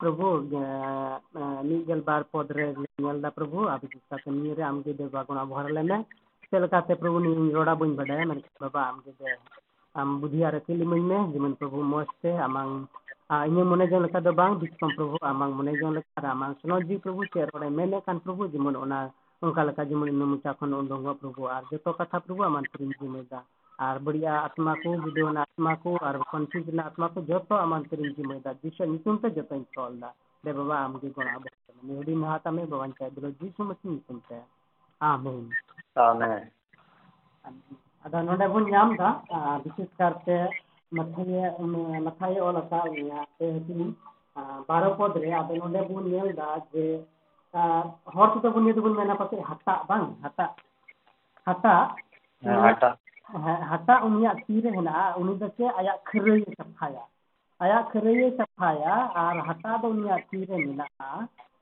ಪ್ರಭು 0.00 0.28
ᱢᱤᱫᱜᱮᱞ 1.68 2.00
ᱵᱟᱨ 2.08 2.22
ᱯᱚᱫ 2.32 2.48
ᱨᱮ 2.56 2.66
ᱧᱮᱞᱫᱟ 3.04 3.28
ᱯᱨᱚᱵᱷᱩ 3.36 3.68
ᱟᱯᱮ 3.74 3.86
ᱪᱮᱫᱠᱟ 3.92 4.16
ᱠᱟᱹᱢᱤᱭᱟᱹᱨᱮ 4.24 4.62
ᱟᱢᱜᱮ 4.64 4.92
ᱫᱮᱵ 4.98 5.12
ᱵᱟᱜᱚᱱ 5.12 5.36
ᱟᱵᱷᱚᱨ 5.42 5.66
ᱞᱮᱢᱮ 5.76 5.96
ᱪᱮᱫ 6.48 6.60
ᱞᱮᱠᱟᱛᱮ 6.62 6.94
ᱯᱨᱚᱵᱷᱩ 7.00 7.18
ᱤᱧ 7.20 7.52
ᱨᱚᱲᱟ 7.56 7.74
ᱵᱟᱹᱧ 7.80 7.94
ᱵᱟᱰᱟᱭᱟ 8.00 8.24
ᱢᱮᱱᱠᱷᱟᱱ 8.30 8.56
ᱵᱟᱵᱟ 8.64 8.80
ᱟᱢᱜᱮ 8.90 9.12
ᱟᱢ 9.94 10.08
ᱵᱩᱫᱷᱤ 10.20 10.40
ᱟᱨ 10.48 10.54
ᱟᱹᱠᱤᱞ 10.58 10.80
ᱤᱢᱟᱹᱧ 10.84 11.04
ᱢᱮ 11.10 11.18
ᱡᱮᱢᱚᱱ 11.32 11.54
ᱯᱨᱚᱵᱷᱩ 11.60 11.82
ᱢᱚᱡᱽᱛᱮ 11.92 12.30
ᱟᱢᱟᱝ 12.46 12.72
ᱤᱧᱟᱹᱜ 13.48 13.66
ᱢᱚᱱᱮ 13.70 13.84
ᱡᱚᱝ 13.90 14.02
ᱞᱮᱠᱟ 14.04 14.20
ᱫᱚ 14.26 14.32
ᱵᱟᱝ 14.40 14.52
ᱵᱤᱥᱠᱚᱢ 14.60 14.90
ᱯᱨᱚᱵᱷᱩ 14.96 15.16
ᱟᱢᱟᱝ 15.32 15.52
ᱢᱚᱱᱮ 15.56 15.72
ᱡᱚᱝ 15.80 15.94
ᱞᱮᱠᱟ 15.96 16.08
ᱟᱨ 16.20 16.26
ᱟᱢᱟᱝ 16.34 16.52
ᱥᱚᱱᱚᱡᱤ 16.62 16.94
ᱯᱨᱚᱵᱷᱩ 17.04 17.22
ᱪᱮᱫ 17.32 17.48
ᱨᱚᱲᱮ 17.52 17.68
ᱢᱮᱱᱮᱫ 17.78 17.94
ᱠᱟᱱ 18.06 18.20
ᱯᱨᱚᱵᱷᱩ 18.24 18.48
ᱡᱮᱢᱚᱱ 18.52 18.76
ᱚᱱᱟ 18.84 18.98
ᱚᱱᱠᱟ 19.42 19.62
ᱞᱮᱠᱟ 19.68 19.84
ᱡᱮᱢᱚᱱ 19.88 20.08
ᱤᱧ 20.12 20.24
ᱢᱚᱪᱟ 20.32 20.54
ᱠᱷᱚᱱ 20.58 20.72
ᱩᱰᱩᱝᱚᱜ 20.80 21.18
ᱯᱨᱚᱵᱷᱩ 21.20 21.42
ᱟᱨ 21.56 21.62
ᱡᱚᱛᱚ 21.70 21.90
ᱠᱟᱛᱷᱟ 21.98 22.18
ᱯᱨᱚᱵᱷᱩ 22.24 22.42
ᱟᱢᱟᱝ 22.48 22.66
ᱛᱮᱧ 22.72 22.92
ᱡᱤᱢᱮᱫᱟ 23.00 23.40
ᱟᱨ 23.78 23.98
ᱵᱟᱹᱲᱤᱡᱟᱜ 24.04 24.44
ᱟᱛᱢᱟ 24.46 24.72
ᱠᱚ 24.82 24.88
ᱡᱩᱫᱟᱹᱣᱟᱱ 25.04 25.36
ᱟᱛᱢᱟ 25.44 25.76
ᱠᱚ 25.82 25.90
ᱟᱨ 26.08 26.14
ᱵᱟᱠᱷᱟᱱ 26.18 26.46
ᱴᱷᱤᱠ 26.50 26.66
ᱨᱮᱱᱟᱜ 26.68 26.86
ᱟᱛᱢᱟ 26.90 27.08
ᱠᱚ 27.14 27.20
ᱡᱚᱛᱚ 27.28 27.54
ᱟᱢᱟᱜ 27.64 27.88
ᱛᱮᱨᱮᱧ 27.90 28.14
ᱪᱩᱢᱟᱹᱭᱫᱟ 28.16 28.54
ᱡᱤᱥᱩᱣᱟᱜ 28.62 28.88
ᱧᱩᱛᱩᱢ 28.90 29.16
ᱛᱮ 29.22 29.28
ᱡᱚᱛᱚᱧ 29.36 29.64
ᱛᱚᱞᱫᱟ 29.74 30.08
ᱨᱮ 30.44 30.52
ᱵᱟᱵᱟ 30.52 30.76
ᱟᱢᱜᱮ 30.84 31.08
ᱜᱚᱲᱟ 31.14 31.38
ᱵᱚᱱ 31.42 31.52
ᱱᱤᱦᱩᱰᱤ 31.86 32.14
ᱢᱟᱦᱟᱛᱟ 32.22 32.50
ᱢᱮ 32.52 32.66
ᱵᱟᱵᱟᱧ 32.70 32.94
ᱪᱟᱭ 32.98 33.10
ᱫᱩᱞᱚ 33.14 33.28
ᱡᱤᱥᱩ 33.38 33.62
ᱢᱟᱥᱤ 33.68 33.84
ᱧᱩᱛᱩᱢ 33.88 34.18
ᱛᱮ 34.28 34.38
ᱟᱢᱮᱱ 35.00 35.56
ᱟᱢᱮᱱ 37.46 37.76
ᱟᱫᱚ 38.04 38.18
ᱱᱚᱰᱮ 38.26 38.46
ᱵᱚᱱ 38.52 38.64
ᱧᱟᱢ 38.72 38.90
ᱫᱟ 39.00 39.08
ᱵᱤᱥᱮᱥ 39.64 39.90
ᱠᱟᱨᱛᱮ 39.98 40.36
ᱢᱟᱛᱷᱟᱭ 40.96 41.32
ᱢᱟᱛᱷᱟᱭ 42.06 42.34
ᱚᱞ 42.46 42.56
ᱟᱠᱟᱫ 42.62 42.90
ᱢᱮᱭᱟ 42.94 43.20
ᱥᱮ 43.36 43.44
ᱦᱟᱹᱛᱤ 43.54 43.74
ᱵᱟᱨᱚ 44.68 44.88
ᱯᱚᱫ 44.98 45.12
ᱨᱮ 45.22 45.30
ᱟᱫᱚ 45.40 45.52
ᱱᱚᱰᱮ 45.62 45.80
ᱵᱚᱱ 45.88 46.04
ᱧᱮᱞ 46.12 46.28
ᱫᱟ 46.40 46.48
ᱡᱮ 46.72 46.84
ᱦᱚᱲ 48.14 48.28
ᱛᱮᱫᱚ 48.34 48.48
ᱵᱚᱱ 48.54 48.64
ᱧᱮᱞ 48.64 48.76
ᱫᱚᱵᱚᱱ 48.76 48.96
ᱢᱮᱱᱟ 48.98 49.14
ᱯᱟᱥᱮᱡ 49.20 49.40
ᱦᱟᱴᱟᱜ 49.50 49.80
ᱵᱟᱝ 49.88 50.06
ᱦᱟᱴᱟᱜ 50.24 50.50
ᱦᱟᱴᱟᱜ 51.46 51.88
ᱦᱟᱴᱟᱜ 52.64 52.96
ᱦᱮᱸ 53.32 53.62
ᱦᱟᱥᱟ 53.70 53.94
ᱩᱱᱤᱭᱟᱜ 54.06 54.38
ᱛᱤᱨᱮ 54.46 54.70
ᱦᱮᱱᱟᱜᱼᱟ 54.76 55.16
ᱩᱱᱤ 55.20 55.34
ᱫᱚ 55.40 55.48
ᱪᱮᱫ 55.56 55.70
ᱟᱭᱟᱜ 55.80 55.98
ᱠᱷᱟᱹᱨᱟᱹᱭᱮ 56.08 56.44
ᱥᱟᱯᱷᱟᱭᱟ 56.58 57.04
ᱟᱭᱟᱜ 57.64 57.84
ᱠᱷᱟᱹᱨᱟᱹᱭᱮ 57.92 58.26
ᱥᱟᱯᱷᱟᱭᱟ 58.38 58.94
ᱟᱨ 59.22 59.36
ᱦᱟᱥᱟ 59.48 59.70
ᱫᱚ 59.82 59.88
ᱩᱱᱤᱭᱟᱜ 59.94 60.22
ᱛᱤᱨᱮ 60.30 60.56
ᱢᱮᱱᱟᱜᱼᱟ 60.66 61.10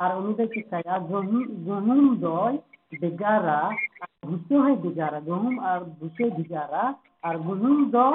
ᱟᱨ 0.02 0.10
ᱩᱱᱤ 0.18 0.34
ᱫᱚᱭ 0.38 0.48
ᱪᱤᱠᱟᱹᱭᱟ 0.54 0.94
ᱜᱩᱦᱩᱢ 1.08 2.18
ᱫᱚᱭ 2.24 2.54
ᱵᱷᱮᱜᱟᱨᱟ 3.00 3.60
ᱟᱨ 4.02 4.10
ᱵᱷᱩᱥᱟᱹ 4.26 4.54
ᱦᱚᱸᱭ 4.64 4.76
ᱵᱷᱮᱜᱟᱨᱟ 4.84 5.20
ᱜᱩᱦᱩᱢ 5.28 5.58
ᱟᱨ 5.70 5.80
ᱵᱷᱩᱥᱟᱹᱭ 6.00 6.30
ᱵᱷᱮᱜᱟᱨᱟ 6.38 6.84
ᱟᱨ 7.28 7.36
ᱜᱩᱦᱩᱢ 7.46 7.90
ᱫᱚ 7.94 8.06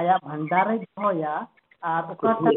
ᱟᱭᱟᱜ 0.00 0.20
ᱵᱷᱟᱱᱰᱟᱨᱮᱭ 0.28 0.78
ᱫᱚᱦᱚᱭᱟ 0.84 1.34
ᱟᱨ 1.82 2.02
ᱚᱠᱟᱴᱟᱜ 2.12 2.56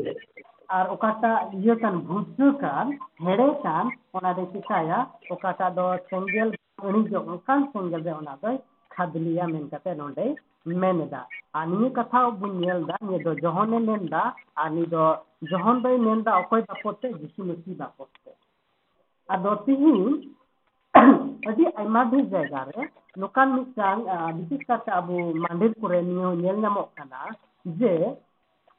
ᱟᱨ 0.77 0.85
ᱚᱠᱟᱴᱟᱜ 0.95 1.53
ᱤᱭᱟᱹ 1.61 1.75
ᱠᱟᱱ 1.83 2.01
ᱵᱷᱩᱥᱟᱹ 2.09 2.47
ᱠᱟᱱ 2.63 2.97
ᱦᱮᱲᱮ 3.25 3.47
ᱠᱟᱱ 3.63 3.85
ᱚᱱᱟ 4.13 4.33
ᱫᱚᱭ 4.37 4.47
ᱪᱤᱠᱟᱹᱭᱟ 4.53 4.99
ᱚᱠᱟᱴᱟᱜ 5.29 5.75
ᱫᱚ 5.77 5.85
ᱥᱮᱸᱜᱮᱞ 6.09 6.49
ᱤᱲᱤᱡᱚᱜ 6.89 7.27
ᱚᱱᱠᱟᱱ 7.33 7.69
ᱥᱮᱸᱜᱮᱞ 7.73 8.01
ᱨᱮ 8.07 8.13
ᱚᱱᱟ 8.21 8.35
ᱫᱚᱭ 8.43 8.55
ᱠᱟᱫᱱᱤᱭᱟ 8.99 9.47
ᱢᱮᱱᱠᱟᱛᱮ 9.53 9.91
ᱱᱚᱸᱰᱮ 9.99 10.25
ᱢᱮᱱᱫᱟ 10.65 11.21
ᱟᱨ 11.53 11.65
ᱱᱤᱭᱟᱹ 11.67 11.89
ᱠᱟᱛᱷᱟ 11.97 12.19
ᱵᱚᱱ 12.39 12.53
ᱧᱮᱞᱫᱟ 12.61 12.95
ᱱᱤᱭᱟᱹ 13.07 13.19
ᱫᱚ 13.25 13.31
ᱡᱚᱦᱚᱱᱮ 13.43 13.77
ᱢᱮᱱᱫᱟ 13.87 14.23
ᱟᱨ 14.55 14.69
ᱱᱤᱭᱟᱹ 14.75 14.89
ᱫᱚ 14.93 15.03
ᱡᱚᱦᱚᱱ 15.51 15.81
ᱵᱟᱭ 15.83 15.97
ᱢᱮᱱᱫᱟ 15.97 16.31
ᱚᱠᱚᱭ 16.41 16.61
ᱵᱟᱯᱚᱛᱮ 16.67 17.07
ᱡᱤᱥᱩ 17.19 17.43
ᱢᱮᱥᱤ 17.49 17.71
ᱵᱟᱯᱚᱛᱮ 17.79 18.31
ᱟᱫᱚ 19.33 19.55
ᱛᱤᱦᱤᱧ 19.65 20.35
ᱟᱹᱰᱤ 21.49 21.63
ᱟᱭᱢᱟ 21.79 22.01
ᱫᱷᱤ 22.11 22.19
ᱡᱟᱭᱜᱟᱨᱮ 22.31 22.81
ᱱᱚᱝᱠᱟᱱ 23.19 23.47
ᱢᱤᱫᱴᱟᱝ 23.55 24.03
ᱵᱤᱥᱮᱥ 24.37 24.67
ᱠᱟᱛᱮ 24.67 24.91
ᱟᱵᱚ 24.99 25.15
ᱢᱟᱱᱰᱤᱨ 25.43 25.71
ᱠᱚᱨᱮ 25.81 25.99
ᱱᱤᱭᱟᱹ 26.01 26.35
ᱧᱮᱞ 26.43 26.57
ᱧᱟᱢᱚᱜ 26.63 26.89
ᱠᱟᱱᱟ 26.97 27.19
ᱡᱮ 27.79 27.93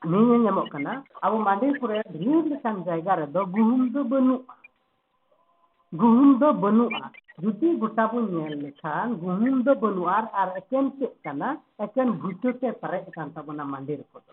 ᱱᱤᱭᱟᱹ 0.04 0.20
ᱧᱮᱞ 0.28 0.40
ᱧᱟᱢᱚᱜ 0.46 0.68
ᱠᱟᱱᱟ 0.72 0.92
ᱟᱵᱚ 1.24 1.37
ᱢᱟᱱᱰᱤᱨ 1.48 1.72
ᱠᱚᱨᱮ 1.80 1.98
ᱰᱷᱮᱨ 2.12 2.44
ᱞᱮᱠᱟᱱ 2.52 2.85
ᱡᱟᱭᱜᱟ 2.87 3.16
ᱨᱮᱫᱚ 3.20 3.40
ᱜᱩᱦᱩᱢ 3.54 3.83
ᱫᱚ 3.92 4.04
ᱵᱟᱹᱱᱩᱜᱼᱟ 4.04 4.54
ᱜᱩᱦᱩᱢ 5.92 6.38
ᱫᱚ 6.38 6.53
ᱵᱟᱹᱱᱩᱜᱼᱟ 6.62 7.11
ᱡᱩᱫᱤ 7.42 7.68
ᱜᱚᱴᱟ 7.81 8.07
ᱵᱚᱱ 8.12 8.24
ᱧᱮᱞ 8.35 8.55
ᱞᱮᱠᱷᱟᱱ 8.62 9.16
ᱜᱩᱦᱩᱢ 9.22 9.62
ᱫᱚ 9.64 9.74
ᱵᱟᱹᱱᱩᱜᱼᱟ 9.74 10.11
ᱟᱨ 10.18 10.26
ᱟᱨ 10.42 10.48
ᱮᱠᱮᱱ 10.61 10.90
ᱪᱮᱫ 10.98 11.12
ᱠᱟᱱᱟ 11.24 11.48
ᱮᱠᱮᱱ 11.87 12.12
ᱵᱷᱩᱴᱟᱹ 12.20 12.53
ᱛᱮ 12.61 12.68
ᱯᱮᱨᱮᱡ 12.83 13.05
ᱟᱠᱟᱱ 13.11 13.33
ᱛᱟᱵᱚᱱᱟ 13.35 13.64
ᱢᱟᱸᱫᱮᱨ 13.72 13.98
ᱠᱚᱫᱚ 14.12 14.33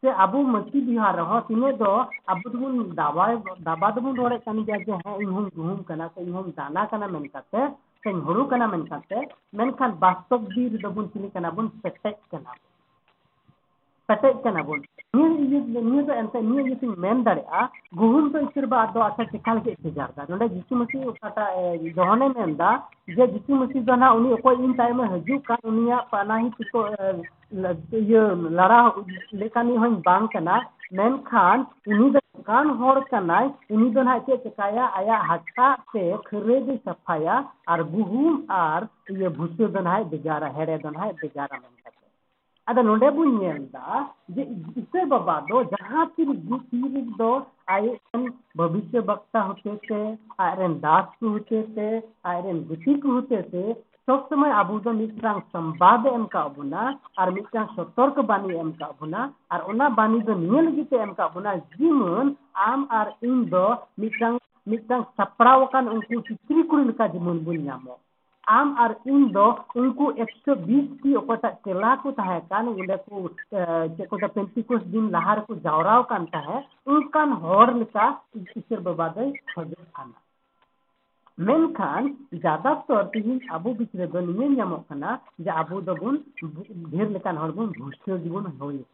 ᱥᱮ 0.00 0.08
ᱟᱵᱚ 0.24 0.42
ᱢᱟᱹᱪᱤ 0.54 0.78
ᱵᱤᱦᱟᱨ 0.86 1.14
ᱨᱮᱦᱚᱸ 1.20 1.42
ᱛᱤᱱᱟᱹᱜ 1.48 1.78
ᱫᱚ 1.82 1.90
ᱟᱵᱚ 2.32 2.44
ᱫᱚᱵᱚᱱ 2.52 2.94
ᱫᱟᱵᱟ 3.00 3.24
ᱫᱟᱵᱟ 3.68 3.86
ᱫᱚᱵᱚᱱ 3.96 4.16
ᱨᱚᱲᱮᱫ 4.20 4.44
ᱠᱟᱱ 4.46 4.64
ᱜᱮᱭᱟ 4.66 4.78
ᱡᱮ 4.86 4.92
ᱦᱮᱸ 5.04 5.14
ᱤᱧ 5.22 5.32
ᱦᱚᱸᱧ 5.36 5.50
ᱜᱩᱦᱩᱢ 5.58 5.84
ᱠᱟᱱᱟ 5.90 6.08
ᱥᱮ 6.14 6.20
ᱤᱧ 6.22 6.32
ᱦᱚᱸᱧ 6.38 6.52
ᱫᱟᱱᱟ 6.60 6.86
ᱠᱟᱱᱟ 6.90 7.08
ᱢᱮᱱ 7.14 7.28
ᱠᱟᱛᱮ 7.34 7.60
ᱥᱮᱧ 8.04 8.20
ᱦᱩᱲᱩ 8.26 8.46
ᱠᱟᱱᱟ 8.50 8.66
ᱢᱮᱱ 8.72 8.86
ᱠᱟᱛᱮ 8.92 9.18
ᱢᱮᱱᱠᱷᱟᱱ 9.58 9.98
ᱵᱟᱥᱛᱚᱵ 10.04 10.48
ᱫᱤᱱ 10.54 10.70
ᱨᱮᱫᱚ 10.72 10.90
ᱵᱚᱱ 10.96 11.10
ᱪᱤᱞᱤ 11.12 11.30
ᱠᱟᱱᱟ 11.34 11.50
ᱵᱚᱱ 11.56 11.68
ᱯᱮᱴᱮᱡ 11.82 12.16
ᱠᱟᱱᱟ 12.30 12.54
सिंग 16.74 16.94
मेन 16.98 17.22
दाड़ेआ 17.22 17.68
गुहुम 17.94 18.28
तो 18.28 18.38
मसी 20.76 21.04
ओकाटा 21.04 21.48
जोहने 21.88 22.28
जे 23.14 23.26
उनी 24.10 24.72
टाइम 24.72 25.02
हजू 25.02 25.38
का 25.38 25.56
उनिया 25.64 25.96
पानाही 25.96 26.50
लड़ा 28.50 28.88
बांग 30.06 30.28
कना 30.28 30.70
मेनखान 30.92 31.66
उनी 31.88 32.10
उनी 33.70 33.90
खरे 36.26 36.60
दे 36.60 36.76
सफाया 36.76 37.48
और 37.68 37.90
गुहुम 37.90 38.42
और 38.50 38.88
ये 39.10 39.28
भुसो 39.28 39.68
दो 39.68 39.80
ना 39.80 40.02
बेगारा 40.02 40.48
हेड़े 40.48 40.78
दो 40.78 40.90
मेन 40.90 41.12
ise 44.76 45.08
baba 45.08 45.44
do 45.48 45.64
jahan 45.64 46.06
tir 46.16 46.34
tir 46.70 47.04
do 47.18 47.42
आयरन 47.70 48.28
भविष्य 48.56 48.98
वक्ता 48.98 49.40
होते 49.40 50.14
दास 50.74 51.12
को 51.20 51.28
होते 51.28 52.00
गुटी 52.62 52.94
को 52.94 53.12
होते 53.12 53.72
सब 54.06 54.26
समय 54.26 54.50
दो 54.80 54.92
मित्रांग 54.92 55.40
संवाद 55.40 56.06
अबुना 56.36 56.98
और 57.18 57.32
सतर्क 57.52 58.18
बानी 58.20 58.58
एम 58.58 58.70
का 58.70 58.86
अबुना 58.86 59.32
और 59.52 59.70
ओना 59.70 59.88
बानी 59.88 60.20
दो 60.20 60.34
निये 60.34 60.62
लगी 60.62 60.84
अबुना 60.96 61.54
जीवन 61.56 62.34
आम 62.56 62.88
और 62.92 63.14
इन 63.24 63.44
दो 63.44 63.74
सपड़ाव 64.92 65.66
कान 65.66 65.88
उनको 65.88 66.20
चित्री 66.20 66.62
कुड़ी 66.62 66.92
का 66.92 67.06
जीवन 67.06 67.38
बुन 67.38 67.68
आम 68.50 68.74
और 68.78 68.96
इन 69.06 69.26
दो 69.30 69.44
उनको 69.76 70.12
120 70.12 70.86
की 71.02 71.14
ओपटा 71.14 71.48
केला 71.48 71.94
को 71.96 72.10
तहकान 72.10 72.68
को 73.08 73.28
चेको 73.88 74.18
द 74.18 74.30
दिन 74.86 75.10
लहार 75.10 75.40
को 75.40 75.54
जावराव 75.56 76.02
कांता 76.02 76.38
है 76.38 76.64
उनकान 76.86 77.32
होर 77.32 77.74
लिका 77.74 78.08
इसर 78.36 78.80
बबादे 78.80 79.30
खजो 79.32 79.84
खाना 79.96 80.20
तौर 82.88 83.02
पे 83.04 83.18
ही 83.18 83.38
बिचरे 83.74 84.06
दो 84.06 84.20
नियम 84.20 84.74
ढेर 86.90 87.08
लिकान 87.08 87.36
जीवन 88.18 88.52
होई 88.60 88.84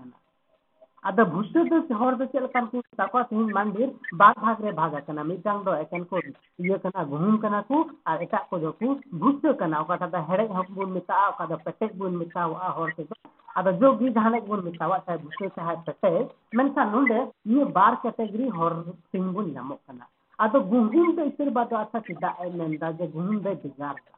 ᱟᱫᱚ 1.09 1.25
ᱵᱷᱩᱥᱴᱟᱹ 1.33 1.63
ᱫᱚ 1.71 1.77
ᱦᱚᱲ 1.99 2.13
ᱫᱚ 2.21 2.25
ᱪᱮᱫ 2.33 2.43
ᱞᱮᱠᱟᱱ 2.45 2.65
ᱠᱚ 2.71 2.81
ᱛᱟᱠᱚ 3.01 3.21
ᱛᱮᱦᱮᱧ 3.31 3.51
ᱢᱟᱱᱫᱤᱨ 3.57 3.89
ᱵᱟᱨ 4.23 4.33
ᱵᱷᱟᱜᱽ 4.45 4.63
ᱨᱮ 4.67 4.73
ᱵᱷᱟᱜᱽ 4.79 4.95
ᱟᱠᱟᱱᱟ 5.01 5.25
ᱢᱤᱫᱴᱟᱝ 5.29 5.61
ᱫᱚ 5.67 5.75
ᱮᱠᱮᱱ 5.83 6.05
ᱠᱚ 6.13 6.21
ᱤᱭᱟᱹ 6.65 6.79
ᱠᱟᱱᱟ 6.85 7.05
ᱜᱩᱦᱩᱢ 7.13 7.37
ᱠᱟᱱᱟ 7.45 7.61
ᱠᱚ 7.69 7.79
ᱟᱨ 8.13 8.17
ᱮᱴᱟᱜ 8.27 8.49
ᱠᱚᱫᱚ 8.51 8.73
ᱠᱚ 8.81 8.89
ᱵᱷᱩᱥᱴᱟᱹ 9.21 9.53
ᱠᱟᱱᱟ 9.61 9.83
ᱚᱠᱟᱴᱟᱜ 9.85 10.11
ᱫᱚ 10.17 10.23
ᱦᱮᱲᱮᱡ 10.31 10.51
ᱦᱚᱸ 10.57 10.67
ᱵᱚᱱ 10.79 10.91
ᱢᱮᱛᱟᱜᱼᱟ 10.97 11.29
ᱚᱠᱟ 11.35 11.47
ᱫᱚ 11.53 11.59
ᱯᱮᱴᱮᱡ 11.69 11.93
ᱵᱚᱱ 12.01 12.19
ᱢᱮᱛᱟᱣᱟᱜᱼᱟ 12.23 12.73
ᱦᱚᱲ 12.79 12.89
ᱛᱮᱫᱚ 12.97 13.15
ᱟᱫᱚ 13.63 13.75
ᱡᱳᱜ 13.85 14.01
ᱜᱮ 14.03 14.11
ᱡᱟᱦᱟᱱᱟᱜ 14.19 14.49
ᱵᱚᱱ 14.51 14.65
ᱢᱮᱛᱟᱣᱟᱜ 14.71 15.07
ᱪᱟᱦᱮ 15.07 15.23
ᱵᱷᱩᱥᱴᱟᱹ 15.27 15.51
ᱪᱟᱦᱮ 15.61 15.77
ᱯᱮᱴᱮᱡ 15.91 16.19
ᱢᱮᱱᱠᱷᱟᱱ 16.63 16.91
ᱱᱚᱸᱰᱮ 16.97 17.19
ᱱᱤᱭᱟᱹ 17.53 17.69
ᱵᱟᱨ 17.79 17.93
ᱠᱮᱴᱮᱜᱚᱨᱤ 18.07 18.51
ᱦᱚᱲ 18.59 18.73
ᱛᱮᱦᱮᱧ 19.13 19.31
ᱵᱚᱱ 19.39 19.53
ᱧᱟᱢᱚᱜ 19.59 19.81
ᱠᱟᱱᱟ 19.87 20.11
ᱟᱫᱚ 20.49 20.65
ᱜᱩᱦᱩᱢ 20.75 21.15
ᱫᱚ 21.21 21.29
ᱤᱥᱟᱹᱨ 21.31 21.49
ᱵᱟᱫᱚ 21.61 21.79
ᱟᱪᱪᱷᱟ 21.85 22.03
ᱪᱮᱫᱟᱜ 22.11 22.43
ᱮ 22.47 22.51
ᱢᱮᱱᱫᱟ 22.59 22.93
ᱡᱮ 22.99 23.07
ᱜᱩᱦᱩᱢ 23.15 23.41
ᱫᱚᱭ 23.47 23.55
ᱵᱷᱮᱜᱟᱨᱫᱟ 23.63 24.13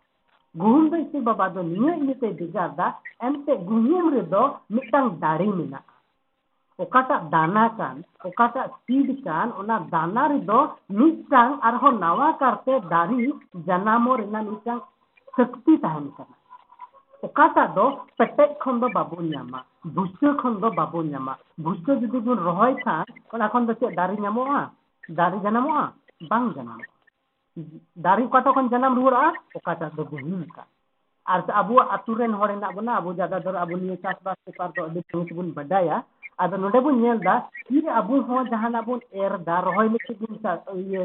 ᱜᱩᱦᱩᱢ 0.65 0.89
ᱫᱚ 0.95 0.97
ᱤᱥᱟᱹᱨ 1.05 1.23
ᱵᱟᱵᱟ 1.29 1.49
ᱫᱚ 1.59 1.63
ᱱᱤᱭᱟᱹ 1.75 1.93
ᱤᱭᱟᱹᱛᱮᱭ 2.07 2.33
ᱵᱷᱮᱜᱟᱨᱫᱟ 2.41 2.89
ᱮᱱᱛᱮ 3.31 3.53
ᱜᱩᱦᱩᱢ 3.71 4.11
ᱨᱮᱫᱚ 4.17 4.43
ᱢᱤᱫᱴᱟᱝ 4.79 5.15
ᱫᱟᱲᱮ 5.27 5.47
ᱢᱮᱱᱟᱜᱼᱟ 5.61 5.85
ᱚᱠᱟᱴᱟᱜ 6.84 7.30
ᱫᱟᱱᱟ 7.34 7.66
ᱠᱟᱱ 7.78 7.96
ᱚᱠᱟᱴᱟᱜ 8.26 8.72
सीड 8.86 9.10
ᱠᱟᱱ 9.26 9.48
ᱚᱱᱟ 9.60 9.76
ᱫᱟᱱᱟ 9.94 10.24
ᱨᱮᱫᱚ 10.32 10.60
ᱢᱤᱫᱴᱟᱝ 10.90 11.52
ᱟᱨᱦᱚᱸ 11.68 12.00
ᱱᱟᱣᱟ 12.04 12.28
ᱠᱟᱨᱛᱮ 12.42 12.74
ᱫᱟᱨᱮ 12.94 13.30
ᱡᱟᱱᱟᱢᱚᱜ 13.68 14.20
ᱨᱮᱱᱟᱜ 14.22 14.46
ᱢᱤᱫᱴᱟᱝ 14.52 14.82
ᱥᱚᱠᱛᱤ 15.36 15.74
ᱛᱟᱦᱮᱱ 15.84 16.06
ᱠᱟᱱᱟ 16.18 16.36
ᱚᱠᱟᱴᱟᱜ 17.26 17.76
ᱫᱚ 17.76 17.86
ᱯᱮᱴᱮᱡ 18.18 18.52
ᱠᱷᱚᱱ 18.64 18.80
ᱫᱚ 18.82 18.88
ᱵᱟᱵᱚᱱ 18.98 19.26
ᱧᱟᱢᱟ 19.34 19.60
ᱵᱷᱩᱥᱟᱹ 19.96 20.30
ᱠᱷᱚᱱ 20.42 20.60
ᱫᱚ 20.62 20.70
ᱵᱟᱵᱚᱱ 20.80 21.06
ᱧᱟᱢᱟ 21.14 21.34
ᱵᱷᱩᱥᱟᱹ 21.64 21.92
ᱡᱩᱫᱤ 22.02 22.20
ᱵᱚᱱ 22.26 22.40
ᱨᱚᱦᱚᱭ 22.48 22.74
ᱠᱷᱟᱱ 22.84 23.06
ᱚᱱᱟ 23.34 23.46
ᱠᱷᱚᱱ 23.52 23.66
ᱫᱚ 23.68 23.74
ᱪᱮᱫ 23.80 23.96
ᱫᱟᱨᱮ 24.00 24.16
ᱧᱟᱢᱚᱜᱼᱟ 24.26 24.62
ᱫᱟᱨᱮ 25.20 25.38
ᱡᱟᱱᱟᱢᱚᱜᱼᱟ 25.46 25.86
ᱵᱟᱝ 26.30 26.48
ᱡᱟᱱᱟᱢᱚᱜᱼᱟ 26.56 26.92
ᱫᱟᱨᱮ 28.06 28.22
ᱚᱠᱟᱴᱟᱜ 28.28 28.54
ᱠᱷᱚᱱ 28.56 28.70
ᱡᱟᱱᱟᱢ 28.74 28.96
ᱨᱩᱣᱟᱹᱲᱚᱜᱼᱟ 28.98 29.30
ᱚᱠᱟᱴᱟᱜ 29.58 29.92
ᱫᱚ 29.98 30.04
ᱜᱩᱦᱩᱢ 30.12 30.44
ᱠᱟᱱ 30.56 30.68
ᱟᱨ 31.34 31.40
ᱟᱵᱚᱣᱟᱜ 31.60 31.88
ᱟᱛᱳ 31.96 32.12
ᱨᱮᱱ 32.20 32.34
ᱦᱚᱲ 32.40 32.50
ᱦᱮᱱᱟᱜ 32.52 32.76
ᱵᱚᱱᱟ 32.76 32.92
ᱟᱵᱚ 33.00 33.14
ᱡᱟᱫᱟ 33.20 33.40
ᱫᱷᱚᱨ 33.44 33.56
ᱟᱵᱚ 33.64 33.74
ᱱᱤᱭᱟᱹ 33.78 33.98
ᱪᱟᱥᱵᱟᱥ 34.04 34.38
ᱵᱮᱯᱟᱨ 34.46 34.70
ᱫᱚ 34.76 34.82
ᱟᱹᱰᱤ 34.88 35.02
ᱵᱷᱟᱹᱜᱤ 35.12 35.34
ᱵᱚᱱ 35.38 35.50
ᱵᱟᱰᱟᱭᱟ 35.58 35.98
ᱟᱫᱚ 36.38 36.58
ᱱᱚᱰᱮ 36.58 36.80
ᱵᱚᱱ 36.82 36.98
ᱧᱮᱞ 37.02 37.20
ᱮᱫᱟ 37.22 37.36
ᱛᱤᱨᱮ 37.68 37.90
ᱟᱵᱚ 38.00 38.22
ᱦᱚᱸ 38.28 38.50
ᱡᱟᱦᱟᱱᱟᱜ 38.50 38.86
ᱵᱚᱱ 38.86 39.02
ᱮᱨ 39.12 39.34
ᱮᱫᱟ 39.40 39.62
ᱨᱚᱦᱚᱭ 39.66 39.88
ᱞᱟᱹᱜᱤᱫ 39.94 40.18
ᱵᱚᱱ 40.20 40.36
ᱤᱭᱟᱹ 40.84 41.04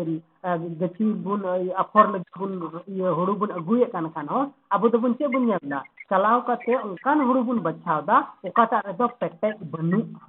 ᱜᱟᱹᱪᱷᱤ 0.81 1.05
ᱵᱚᱱ 1.25 1.43
ᱟᱯᱷᱚᱨ 1.83 2.07
ᱞᱟᱹᱜᱤᱫ 2.13 2.33
ᱵᱚᱱ 2.39 2.53
ᱤᱭᱟᱹ 2.89 3.09
ᱦᱩᱲᱩ 3.19 3.37
ᱵᱚᱱ 3.41 3.51
ᱟᱹᱜᱩᱭᱮᱫ 3.59 3.91
ᱠᱟᱱ 3.93 4.11
ᱠᱷᱟᱱ 4.15 4.27
ᱦᱚᱸ 4.29 4.53
ᱟᱵᱚ 4.71 4.89
ᱫᱚᱵᱚᱱ 4.89 5.15
ᱪᱮᱫ 5.19 5.31
ᱵᱚᱱ 5.33 5.47
ᱧᱮᱞ 5.47 5.61
ᱮᱫᱟ 5.67 5.81
ᱪᱟᱞᱟᱣ 6.09 6.39
ᱠᱟᱛᱮ 6.47 6.73
ᱚᱱᱠᱟᱱ 6.87 7.21
ᱦᱩᱲᱩ 7.27 7.45
ᱵᱚᱱ 7.45 7.61
ᱵᱟᱪᱷᱟᱣ 7.67 8.01
ᱮᱫᱟ 8.03 8.17
ᱚᱠᱟᱴᱟᱜ 8.49 8.85
ᱨᱮᱫᱚ 8.87 9.07
ᱯᱮᱴᱮᱡ 9.21 9.55
ᱵᱟᱹᱱᱩᱜᱼᱟ 9.73 10.21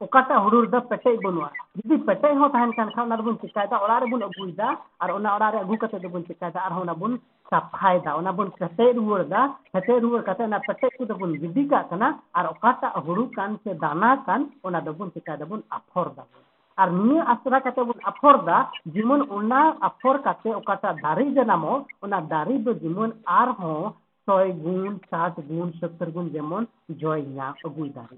ᱚᱠᱟᱴᱟᱜ 0.00 0.42
ᱦᱩᱲᱩ 0.44 0.56
ᱨᱮᱫᱚ 0.64 0.80
ᱯᱮᱴᱮᱡ 0.90 1.16
ᱵᱟᱹᱱᱩᱜᱼᱟ 1.24 1.50
ᱡᱩᱫᱤ 1.76 1.96
ᱯᱮᱴᱮᱡ 2.08 2.34
ᱦᱚᱸ 2.40 2.52
ᱛᱟᱦᱮᱱ 2.52 2.72
ᱠᱟᱱ 2.76 2.88
ᱠᱷᱟᱱ 2.94 3.04
ᱚᱱᱟ 3.08 3.16
ᱫᱚᱵᱚᱱ 3.16 3.38
ᱪᱤᱠᱟᱭᱮᱫᱟ 3.40 3.76
ᱚᱲᱟᱜ 3.84 4.02
ᱨᱮᱵᱚᱱ 4.04 4.22
ᱟᱹᱜᱩᱭᱮᱫᱟ 4.28 4.68
ᱟᱨ 5.02 5.10
ᱚᱱᱟ 5.16 5.28
ᱚᱲᱟᱜ 5.36 5.52
ᱨᱮ 5.54 5.58
ᱟᱹᱜᱩ 5.64 5.76
ᱠᱟᱛᱮ 5.80 5.98
ᱫᱚᱵᱚᱱ 6.04 6.24
ᱪᱤᱠᱟᱭᱮᱫᱟ 6.28 6.60
ᱟᱨᱦᱚᱸ 6.66 6.82
ᱚᱱᱟ 6.88 6.94
ᱵᱚᱱ 6.94 7.12
ᱥᱟᱯᱷᱟᱭᱫᱟ 7.51 8.15
ᱚᱱᱟ 8.19 8.31
ᱵᱚᱱ 8.37 8.49
ᱠᱮᱴᱮᱡ 8.59 8.95
ᱨᱩᱣᱟᱹᱲᱫᱟ 8.97 9.41
ᱠᱮᱴᱮᱡ 9.73 9.99
ᱨᱩᱣᱟᱹᱲ 10.03 10.21
ᱠᱟᱛᱮ 10.27 10.41
ᱚᱱᱟ 10.49 10.59
ᱯᱮᱴᱮᱡ 10.67 10.91
ᱠᱚᱫᱚ 10.97 11.15
ᱵᱚᱱ 11.21 11.33
ᱜᱤᱰᱤ 11.41 11.63
ᱠᱟᱜ 11.71 11.89
ᱠᱟᱱᱟ 11.89 12.07
ᱟᱨ 12.33 12.45
ᱚᱠᱟᱴᱟᱜ 12.53 12.95
ᱦᱩᱲᱩ 13.05 13.23
ᱠᱟᱱ 13.35 13.57
ᱥᱮ 13.63 13.73
ᱫᱟᱱᱟ 13.83 14.11
ᱠᱟᱱ 14.25 14.41
ᱚᱱᱟ 14.63 14.81
ᱫᱚᱵᱚᱱ 14.87 15.11
ᱪᱮᱠᱟ 15.15 15.37
ᱫᱟᱵᱚᱱ 15.41 15.63
ᱟᱯᱷᱚᱨ 15.77 16.07
ᱫᱟᱵᱚᱱ 16.17 16.43
ᱟᱨ 16.81 16.89
ᱱᱤᱭᱟᱹ 16.91 17.23
ᱟᱥᱨᱟ 17.33 17.59
ᱠᱟᱛᱮ 17.65 17.81
ᱵᱚᱱ 17.89 17.99
ᱟᱯᱷᱚᱨ 18.11 18.35
ᱫᱟ 18.49 18.57
ᱡᱮᱢᱚᱱ 18.95 19.21
ᱚᱱᱟ 19.37 19.61
ᱟᱯᱷᱚᱨ 19.89 20.15
ᱠᱟᱛᱮ 20.27 20.49
ᱚᱠᱟᱴᱟᱜ 20.59 21.01
ᱫᱟᱨᱮ 21.05 21.25
ᱡᱟᱱᱟᱢᱚᱜ 21.35 21.85
ᱚᱱᱟ 22.03 22.21
ᱫᱟᱨᱮ 22.33 22.57
ᱫᱚ 22.65 22.73
ᱡᱮᱢᱚᱱ 22.83 23.11
ᱟᱨᱦᱚᱸ 23.39 23.93
ᱥᱚᱭ 24.25 24.51
ᱜᱩᱱ 24.63 24.99
ᱥᱟᱛ 25.09 25.35
ᱜᱩᱱ 25.49 25.73
ᱥᱚᱛᱛᱚᱨ 25.79 26.09
ᱜᱩᱱ 26.15 26.29
ᱡᱮᱢᱚᱱ 26.35 26.67
ᱡᱚᱭ 27.01 27.21
ᱧᱟᱢ 27.35 27.53
ᱟᱹᱜᱩᱭ 27.65 27.89
ᱫᱟᱨᱮ 27.97 28.17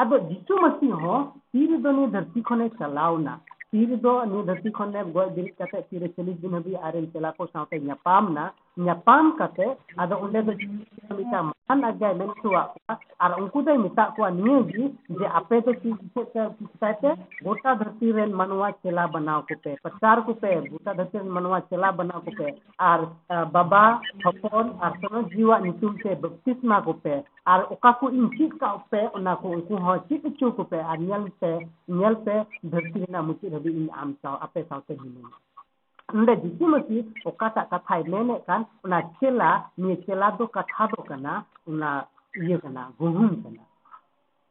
ᱟᱫᱚ 0.00 0.16
ᱡᱤᱥᱩ 0.30 0.54
ᱢᱟᱹᱥᱤ 0.64 0.90
ᱦᱚᱸ 1.02 1.28
ᱛᱤᱨᱮᱫᱚ 1.52 1.92
ᱱᱤᱭᱟᱹ 1.92 2.08
ᱫᱷᱟᱹᱨᱛᱤ 2.14 2.42
ᱠᱷᱚᱱᱮ 2.48 2.66
ᱪᱟᱞᱟᱣᱱᱟ 2.78 3.34
ᱛᱤ 3.71 3.85
ᱨᱮᱫᱚ 3.89 4.13
ᱱᱤᱭᱟᱹ 4.25 4.43
ᱫᱷᱟᱹᱨᱛᱤ 4.47 4.69
ᱠᱷᱚᱱᱮ 4.77 4.99
ᱜᱚᱡ 5.13 5.29
ᱵᱤᱨᱤᱫ 5.35 5.55
ᱠᱟᱛᱮ 5.59 5.79
ᱛᱤᱨᱮ 5.89 6.07
ᱪᱚᱞᱞᱤᱥ 6.15 6.37
ᱫᱤᱱ 6.41 6.53
ᱦᱟᱹᱵᱤᱡ 6.57 6.75
ᱟᱨᱮᱱ 6.87 7.07
ᱪᱮᱞᱟ 7.13 7.31
ᱠᱚ 7.37 7.47
ᱥᱟᱶᱛᱮ 7.53 7.75
ᱧᱟᱯᱟᱢᱱᱟ 7.79 8.43
ᱧᱟᱯᱟᱢ 8.77 9.37
ᱠᱟᱛᱮ 9.39 9.67
ᱟᱫᱚ 9.97 10.15
ᱚᱸᱰᱮ 10.25 10.41
ᱫᱚ 10.47 10.53
ᱢᱤᱫᱴᱟᱝ 11.17 11.51
ᱢᱟᱱ 11.65 11.83
ᱟᱡᱟᱭ 11.89 12.13
ᱢᱮᱱ 12.17 12.27
ᱦᱚᱴᱚᱣᱟᱜ 12.29 12.67
ᱠᱚᱣᱟ 12.75 12.97
ᱟᱨ 13.19 13.31
ᱩᱱᱠᱩ 13.41 13.61
ᱫᱚᱭ 13.65 13.77
ᱢᱮᱛᱟᱜ 13.77 14.15
ᱠᱚᱣᱟ 14.15 14.29
ᱱᱤᱭᱟᱹᱜᱮ 14.31 14.91
ᱡᱮ 15.19 15.25
ᱟᱯᱮ 15.39 15.61
ᱫᱚ 15.65 15.73
ᱪᱮᱫ 15.81 15.97
ᱪᱤᱠᱟᱹᱭ 16.13 16.93
ᱯᱮ 17.01 17.11
ᱜᱚᱴᱟ 17.43 17.75
ᱫᱷᱟᱹᱨᱛᱤ 17.79 18.11
ᱨᱮᱱ 18.17 18.31
ᱢᱟᱱᱣᱟ 18.33 18.71
ᱪᱮᱞᱟ 18.83 19.07
ᱵanaw 19.07 19.41
ᱠᱚᱯᱮ 19.47 19.75
ᱯᱨᱚᱪᱟᱨ 19.83 20.25
ᱠᱚᱯᱮ 20.25 20.49
ᱜᱚᱴᱟ 20.71 20.93
ᱫᱷᱟᱹᱨᱛᱤ 20.97 21.17
ᱨᱮᱱ 21.17 21.29
ᱢᱟᱱᱣᱟ 21.37 21.61
ᱪᱮᱞᱟ 21.69 21.91
ᱵanaw 21.91 22.21
ᱠᱚᱯᱮ 22.25 22.47
ᱟᱨ 22.79 22.99
ᱵᱟᱵᱟ 23.53 24.01
ᱦᱚᱯᱚᱱ 24.23 24.73
ᱟᱨ 24.81 24.93
ᱥᱚᱱᱚ 25.01 25.23
ᱡᱤᱣᱟᱜ 25.33 25.63
ᱧᱩᱛᱩᱢ 25.63 25.97
ᱛᱮ 26.03 26.15
ᱵᱟᱯᱛᱤᱥᱢᱟ 26.15 26.81
ᱠᱚᱯᱮ 26.81 27.23
ᱟᱨ 27.45 27.59
ᱚᱠᱟ 27.73 27.93
ᱠᱚ 27.99 28.09
ᱤᱧ 28.09 28.29
ᱪᱮᱫ 28.37 28.57
ᱠᱟᱜ 28.59 28.81
ᱯᱮ 28.91 29.01
ᱚᱱᱟ 29.15 29.35
ᱠᱚ 29.35 29.47
ᱩᱱᱠᱩ 29.57 29.75
ᱦᱚᱸ 29.85 29.99
ᱪᱮᱫ 30.09 30.23
ᱦᱚᱪᱚ 30.23 30.51
ᱠᱚᱯᱮ 30.57 30.79
ᱟᱨ 30.91 30.97
ᱧᱮᱞ 30.99 31.25
ᱯᱮ 31.39 31.51
ᱧᱮᱞ 31.87 32.15
ᱯᱮ 32.25 32.35
ᱫᱷᱟᱹᱨᱛᱤ 32.63 32.99
ᱨᱮᱱᱟᱜ 33.05 33.25
ᱢᱩᱪᱟᱹᱫ 33.27 33.53
ᱦᱟᱹᱵᱤᱡ 33.53 33.75
ᱤᱧ 33.75 33.89
ᱟᱢ 34.01 34.15
ᱥᱟᱶ 34.21 34.35
ᱟᱯᱮ 34.45 34.65
ᱥᱟᱶᱛᱮ 34.69 34.93
ᱢᱤᱱᱟᱹᱧᱟ 35.01 35.37
ᱱᱚᱰᱮ 36.13 36.35
ᱡᱤᱥᱩ 36.43 36.65
ᱢᱟᱹᱥᱤ 36.67 36.97
ᱚᱠᱟᱴᱟᱜ 37.25 37.69
ᱠᱟᱛᱷᱟᱭ 37.71 38.01
ᱢᱮᱱᱮᱫ 38.11 38.41
ᱠᱟᱱ 38.47 38.61
ᱚᱱᱟ 38.83 38.99
ᱪᱮᱞᱟ 39.19 39.49
ᱱᱤᱭᱟᱹ 39.77 39.95
ᱪᱮᱞᱟ 40.05 40.27
ᱫᱚ 40.37 40.45
ᱠᱟᱛᱷᱟ 40.47 40.87
ᱫᱚ 40.91 40.99
ᱠᱟᱱᱟ 41.09 41.33
ᱚᱱᱟ 41.67 41.89
ᱤᱭᱟᱹ 42.43 42.57
ᱠᱟᱱᱟ 42.63 42.81
ᱜᱩᱦᱩᱢ 42.99 43.31
ᱠᱟᱱᱟ 43.43 43.63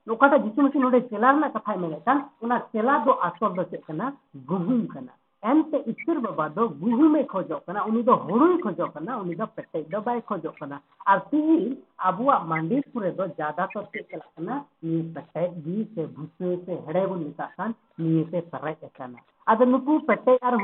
ᱚᱠᱟᱴᱟᱜ 0.09 0.42
ᱡᱤᱥᱩ 0.44 0.62
ᱢᱟᱹᱥᱤ 0.62 0.79
ᱱᱚᱰᱮ 0.79 1.00
ᱪᱮᱞᱟ 1.11 1.33
ᱨᱮᱱᱟᱜ 1.33 1.53
ᱠᱟᱛᱷᱟᱭ 1.53 1.76
ᱢᱮᱱᱮᱫ 1.83 2.00
ᱠᱟᱱ 2.05 2.18
ᱚᱱᱟ 2.42 2.57
ᱪᱮᱞᱟ 2.72 2.94
ᱫᱚ 3.05 3.12
ᱟᱥᱚᱞ 3.29 3.55
ᱫᱚ 3.57 3.64
ᱪᱮᱫ 3.70 3.83
ᱠᱟᱱᱟ 3.87 4.12
ᱜᱩᱦᱩᱢ 4.48 4.88
ᱠᱟᱱᱟ 4.94 5.12
ᱮᱱᱛᱮ 5.50 5.76
ᱤᱥᱚᱨ 5.90 6.20
ᱵᱟᱵᱟ 6.24 6.48
ᱫᱚ 6.57 6.68
ᱜᱩᱦᱩᱢᱮ 6.81 7.20
ᱠᱷᱚᱡᱚᱜ 7.33 7.61
ᱠᱟᱱᱟ 7.66 7.85
ᱩᱱᱤ 7.88 8.03
ᱫᱚ 8.03 8.14
ᱦᱩᱲᱩᱭ 8.16 8.57
ᱠᱷᱚᱡᱚᱜ 8.64 8.92
ᱠᱟᱱᱟ 8.94 9.18
ᱩᱱᱤ 9.22 9.35
ᱫᱚ 9.35 9.46
ᱯᱮᱴᱮᱡ 9.57 9.85
ᱫᱚ 9.92 10.00
ᱵᱟᱭ 10.00 10.20
ᱠᱷᱚᱡᱚᱜ 10.29 10.55
ᱠᱟᱱᱟ 10.61 10.81
ᱟᱨ 11.07 11.18
ᱛᱤᱦᱤᱧ 11.31 11.76
ᱟᱵᱚᱣᱟᱜ 12.09 12.44
ᱢᱟᱸᱰᱮᱨ 12.50 12.83
ᱠᱚᱨᱮ 12.92 13.11
ᱫᱚ 13.16 13.24
ᱡᱟᱫᱟ 13.38 13.64
ᱛᱚ 13.72 13.81
ᱪᱮᱫ 13.92 14.05
ᱪᱟᱞᱟᱜ 14.11 14.31
ᱠᱟᱱᱟ 14.37 14.55
ᱱᱤᱭᱟᱹ 14.83 15.05
ᱯᱮᱴᱮᱡ 15.14 15.50
ᱜᱮ 15.64 15.76
ᱥᱮ 15.94 16.03
ᱵᱷᱩᱥᱟᱹ 16.14 16.48
ᱥᱮ 16.66 16.72
ᱦᱮᱲᱮ 16.87 17.07
ᱵᱚᱱ 17.09 17.24
ᱢᱮᱛᱟᱜ 17.24 17.50
ᱠᱟᱱ 17.57 17.70
ᱱᱤᱭᱟᱹᱛᱮ 17.98 18.38
ᱯᱮᱨᱮᱡ 18.53 18.79
ᱟᱠᱟᱱᱟ 18.88 19.18
ᱟᱫᱚ 19.46 19.64
ᱱᱩᱠᱩ 19.66 20.00
ᱯᱮᱴᱮᱡ 20.09 20.38
ᱟᱨ 20.42 20.55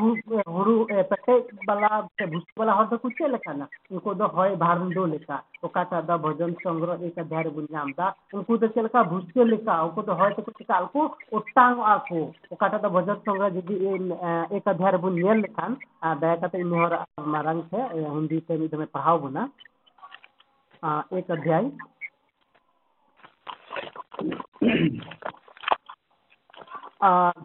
ᱦᱩᱲᱩ 0.55 0.75
ᱯᱮᱴᱮᱡ 1.11 1.41
ᱵᱟᱞᱟ 1.67 1.91
ᱥᱮ 2.19 2.27
ᱵᱷᱩᱥᱟᱹ 2.27 2.53
ᱵᱟᱞᱟ 2.57 2.73
ᱦᱚᱲ 2.79 2.87
ᱫᱚᱠᱚ 2.91 3.09
ᱪᱮᱫ 3.19 3.31
ᱞᱮᱠᱟᱱᱟ 3.35 3.67
ᱩᱱᱠᱩ 3.91 4.15
ᱫᱚ 4.15 4.27
ᱦᱚᱭ 4.37 4.51
ᱵᱷᱟᱨᱰᱳ 4.57 5.07
ᱞᱮᱠᱟ 5.07 5.37
ᱚᱠᱟᱴᱟᱜ 5.62 6.07
ᱫᱚ 6.07 6.19
ᱵᱷᱚᱡᱚᱱ 6.19 6.55
ᱥᱚᱝᱜᱨᱚᱦ 6.62 7.03
ᱮᱠ 7.09 7.19
ᱚᱫᱷᱟᱭ 7.25 7.43
ᱨᱮᱵᱚᱱ 7.49 7.67
ᱧᱟᱢ 7.71 7.91
ᱮᱫᱟ 7.95 8.07
ᱩᱱᱠᱩ 8.33 8.59
ᱫᱚ 8.61 8.69
ᱪᱮᱫ 8.75 8.83
ᱞᱮᱠᱟ 8.87 9.05
ᱵᱷᱩᱥᱟᱹ 9.12 9.45
ᱞᱮᱠᱟ 9.53 9.75
ᱩᱱᱠᱩ 9.87 10.03
ᱫᱚ 10.07 10.15
ᱦᱚᱭ 10.21 10.31
ᱛᱮᱠᱚ 10.37 10.51
ᱪᱤᱠᱟᱹᱜ 10.59 10.83
ᱟᱠᱚ 10.89 11.03
ᱚᱴᱟᱝᱚᱜᱼᱟ 11.33 11.95
ᱠᱚ 12.09 12.21
ᱚᱠᱟᱴᱟᱜ 12.51 12.83
ᱫᱚ 12.83 12.89
ᱵᱷᱚᱡᱚᱱ 12.97 13.19
ᱥᱚᱝᱜᱨᱚᱦ 13.25 13.51
ᱡᱩᱫᱤ 13.57 13.75
ᱮᱠ 14.57 14.67
ᱚᱫᱷᱟᱭ 14.73 14.91
ᱨᱮᱵᱚᱱ 14.97 15.15
ᱧᱮᱞ 15.23 15.39
ᱞᱮᱠᱷᱟᱱ 15.45 15.77
ᱫᱟᱭᱟ 16.21 16.37
ᱠᱟᱛᱮ 16.41 16.57
ᱤᱧ 16.61 16.75
ᱦᱚᱲ 16.81 16.93
ᱢᱟᱨᱟᱝ 17.35 17.62
ᱛᱮ 17.71 17.81
हिंदी 18.15 18.41
ᱛᱮ 18.49 18.57
ᱢᱤᱫ 18.61 18.71
ᱫᱚᱢᱮ 18.71 18.87
ᱯᱟᱲᱦᱟᱣ 18.95 19.19
ᱵᱚᱱᱟ 19.25 19.49
एक 21.12 21.31
अध्याय 21.31 21.71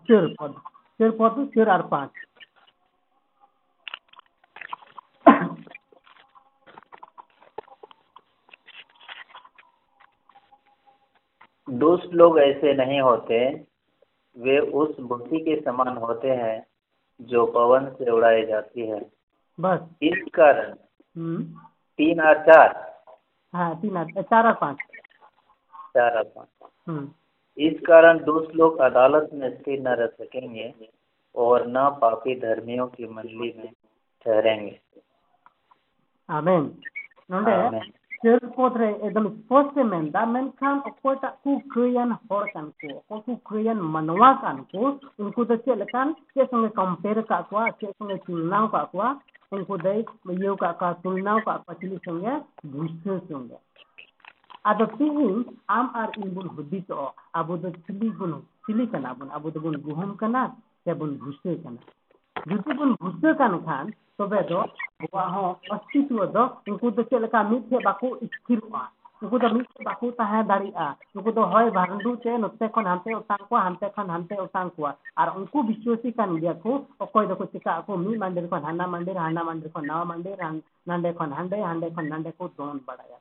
चार 0.08 0.28
पद 0.39 0.56
चार 1.01 1.11
पद 1.11 1.51
चार 1.55 1.71
और 1.71 1.87
पाँच 1.89 2.11
दुष्ट 11.71 12.15
लोग 12.15 12.39
ऐसे 12.39 12.75
नहीं 12.75 13.01
होते 13.01 13.67
वे 14.37 14.59
उस 14.59 15.01
भूसी 15.01 15.41
के 15.41 15.61
समान 15.61 15.97
होते 15.97 16.31
हैं 16.31 16.67
जो 17.21 17.47
पवन 17.47 17.91
से 17.91 18.11
उड़ाई 18.11 18.47
जाती 18.47 18.87
है। 18.87 19.11
बस। 19.61 19.81
इस 20.03 20.25
कारण 20.35 20.75
हम्म। 21.17 21.43
तीन 21.99 22.21
और 22.21 22.39
चार 22.43 23.03
हाँ 23.55 23.81
तीन 23.81 23.97
और 23.97 24.23
चार 24.23 24.47
और 24.47 24.55
पाँच। 24.55 24.77
चार 25.75 26.17
और 26.19 26.25
पाँच। 26.25 26.71
हम्म। 26.89 27.11
इस 27.59 27.81
कारण 27.87 28.19
दोष 28.19 28.55
लोग 28.55 28.79
अदालत 28.79 29.31
में 29.35 29.49
स्थिर 29.51 29.81
न 29.81 29.88
रह 29.88 30.07
सकेंगे 30.07 30.73
और 31.35 31.66
न 31.66 31.88
पापी 32.03 32.35
धर्मियों 32.40 32.87
की 32.87 33.07
मंडली 33.07 33.53
में 33.59 33.71
ठहरेंगे। 34.27 34.79
आमेन। 36.29 36.64
नंदे 37.31 37.81
चेत 38.16 38.45
पोत्रे 38.45 38.88
एकदम 39.05 39.29
स्पष्ट 39.29 39.77
है 39.79 39.85
मैं 39.85 40.11
दा 40.11 40.25
मैं 40.27 40.49
खान 40.51 40.79
को 40.81 41.14
ता 41.14 41.29
कु 41.45 41.57
क्रियन 41.73 42.12
हो 42.12 42.45
सन 42.47 42.66
को 42.85 42.92
को 43.09 43.19
कु 43.21 43.35
क्रियन 43.49 43.81
मनवा 43.95 44.33
तो 44.33 44.40
कान 44.42 44.57
को 44.73 44.88
उनको 45.25 45.45
तो 45.45 45.57
चेत 45.57 45.79
लकान 45.79 46.12
के 46.12 46.45
संग 46.45 46.69
कंपेयर 46.71 47.21
का 47.23 47.40
को 47.40 47.71
के 47.71 47.87
संग 47.87 48.19
तुलना 48.19 48.66
का 48.66 48.83
को 48.92 49.11
उनको 49.57 49.77
दे 49.77 50.05
मयो 50.27 50.55
का 50.57 50.73
का 50.73 50.92
तुलना 50.92 51.38
का 51.38 51.57
पतली 51.69 51.97
संग 51.97 52.25
दूसरे 52.66 53.19
संग। 53.19 53.51
ᱟᱫᱚ 54.70 54.85
ᱟᱢ 55.76 55.87
ᱟᱨ 56.00 56.11
ᱤᱧ 56.18 56.31
ᱵᱚᱱ 56.35 56.48
ᱦᱩᱫᱤᱥᱚᱜᱼᱟ 56.57 57.12
ᱟᱵᱚ 57.38 57.57
ᱫᱚ 57.62 57.68
ᱪᱤᱞᱤ 57.87 58.09
ᱵᱚᱱ 58.18 58.33
ᱪᱤᱞᱤ 58.66 58.85
ᱠᱟᱱᱟ 58.92 59.14
ᱵᱚᱱ 59.18 59.31
ᱟᱵᱚ 59.37 59.50
ᱫᱚᱵᱚᱱ 59.55 59.76
ᱜᱩᱦᱩᱢ 59.85 60.16
ᱠᱟᱱᱟ 60.16 60.42
ᱥᱮᱵᱚᱱ 60.85 61.12
ᱵᱷᱩᱥᱟᱹ 61.20 61.52
ᱠᱟᱱᱟ 61.62 61.81
ᱡᱩᱫᱤ 62.48 62.72
ᱵᱚᱱ 62.79 62.90
ᱵᱷᱩᱥᱟᱹ 63.00 63.31
ᱠᱟᱱ 63.38 63.55
ᱠᱷᱟᱱ 63.66 63.87
ᱛᱚᱵᱮ 64.18 64.40
ᱫᱚ 64.48 64.59
ᱟᱵᱚᱣᱟᱜ 65.02 65.29
ᱦᱚᱸ 65.35 65.55
ᱚᱥᱛᱤᱛᱚ 65.74 66.26
ᱫᱚ 66.35 66.42
ᱩᱱᱠᱩ 66.68 66.90
ᱫᱚ 66.96 67.02
ᱪᱮᱫ 67.11 67.20
ᱞᱮᱠᱟ 67.22 67.40
ᱢᱤᱫ 67.50 67.62
ᱴᱷᱮᱡ 67.70 67.83
ᱵᱟᱠᱚ 67.88 68.07
ᱤᱥᱛᱷᱤᱨᱚᱜᱼᱟ 68.26 68.83
ᱩᱱᱠᱩ 69.22 69.37
ᱫᱚ 69.42 69.48
ᱢᱤᱫ 69.55 69.66
ᱴᱷᱮᱡ 69.74 69.85
ᱵᱟᱠᱚ 69.88 70.07
ᱛᱟᱦᱮᱸ 70.18 70.46
ᱫᱟᱲᱮᱭᱟᱜᱼᱟ 70.50 70.96
ᱩᱱᱠᱩ 71.16 71.31
ᱫᱚ 71.37 71.42
ᱦᱚᱭ 71.52 71.66
ᱵᱷᱟᱱᱰᱩ 71.76 72.11
ᱛᱮ 72.24 72.33
ᱱᱚᱛᱮ 72.42 72.64
ᱠᱷᱚᱱ 72.74 72.87
ᱦᱟᱱᱛᱮ 72.90 73.11
ᱚᱴᱟᱝ 73.20 73.42
ᱠᱚᱣᱟ 73.48 73.61
ᱦᱟᱱᱛᱮ 73.66 73.87
ᱠᱷᱚᱱ 73.96 74.09
ᱦᱟᱱᱛᱮ 74.14 74.35
ᱚᱴᱟᱝ 74.46 74.70
ᱠᱚᱣᱟ 74.76 74.90
ᱟᱨ 75.20 75.29
ᱩᱱᱠᱩ 75.38 75.59
ᱵᱤᱥᱣᱟᱹᱥᱤ 75.68 76.12
ᱠᱟᱱ 76.18 76.31
ᱜᱮᱭᱟ 76.40 76.55
ᱠᱚ 76.64 76.72
ᱚᱠᱚᱭ 77.05 77.24
ᱫᱚᱠᱚ 77.31 77.44
ᱪᱤᱠᱟᱹᱜ 77.52 77.76
ᱟᱠᱚ 77.81 77.96
ᱢᱤᱫ 78.05 78.18
ᱢᱟᱸᱰᱮᱨ 78.22 78.46
ᱠᱷᱚᱱ 78.50 78.62
ᱦᱟᱱᱟ 78.68 78.85
ᱢᱟᱸᱰᱮᱨ 78.94 79.16
ᱦᱟᱱᱟ 79.24 79.40
ᱢᱟᱸᱰᱮᱨ 79.48 79.70
ᱠᱷᱚᱱ 79.74 79.87
ᱱᱟᱣᱟ 79.87 80.05
ᱢᱟᱸᱰᱮᱨ 80.12 80.37
ᱱᱟᱰᱮ 80.87 81.11
ᱠᱷᱚᱱ 81.18 81.31
ᱦᱟᱸᱰᱮ 81.38 81.57
ᱦᱟᱸᱰᱮ 81.68 81.87
ᱠᱷᱚᱱ 81.94 82.09
ᱱᱟᱰᱮ 82.12 82.31
ᱠᱚ 82.38 82.48
ᱫᱚᱱ 82.59 82.81
ᱵᱟᱲᱟᱭᱟ 82.87 83.18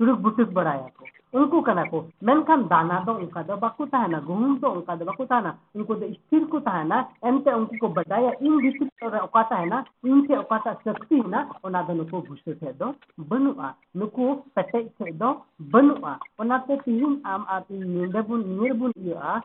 duduk 0.00 0.18
बुटुक 0.20 0.48
beraya 0.50 0.88
तो। 0.88 1.04
को 1.04 1.12
उनको 1.34 1.60
कना 1.66 1.82
को 1.90 1.98
मेनखान 2.22 2.62
दाना 2.66 2.98
तो 3.04 3.12
उनका 3.14 3.42
दो 3.42 3.56
बाकू 3.58 3.86
था 3.86 4.06
ना, 4.06 4.18
घूम 4.20 4.56
तो 4.58 4.70
उनका 4.70 4.94
दो 4.96 5.04
बाकू 5.04 5.24
था 5.26 5.40
ना, 5.40 5.50
उनको 5.76 5.94
दो 5.94 6.06
स्थिर 6.12 6.44
को 6.46 6.60
था 6.60 6.82
ना, 6.82 6.98
एम 7.26 7.40
से 7.42 7.52
उनको 7.52 7.76
को 7.78 7.88
बढ़ाया 7.94 8.30
इन 8.38 8.58
दिसित 8.62 9.02
और 9.02 9.16
औकाता 9.18 9.56
है 9.56 9.66
ना 9.66 9.84
इनसे 10.06 10.36
औकाता 10.36 10.72
शक्ति 10.84 11.14
है 11.14 11.28
ना 11.30 11.40
ओना 11.66 11.82
दो 11.82 11.92
नुको 11.94 12.20
भूसे 12.22 12.54
थे 12.54 12.72
दो 12.72 12.86
तो, 12.86 12.94
बनुआ 13.18 13.74
नुको, 13.96 14.34
पटे 14.56 14.82
से 14.94 15.10
दो 15.12 15.32
बनुआ 15.74 16.18
ओना 16.40 16.58
ते 16.70 16.76
तीन 16.76 17.20
आम 17.26 17.46
आती 17.50 17.78
नींदे 17.82 18.22
बुन 18.22 18.48
नीर 18.48 18.72
बुन 18.78 18.92
ये 18.98 19.14
आ 19.14 19.38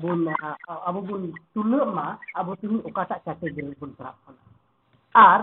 बुन 0.00 0.26
अब 0.32 1.06
बुन 1.06 1.30
तुलमा, 1.54 2.06
अब 2.36 2.54
तीन 2.54 2.80
औकाता 2.80 3.16
कैटेगरी 3.16 3.74
बुन 3.80 3.90
प्राप्त 3.90 4.28
होना। 4.28 4.55
ᱟᱨ 5.15 5.41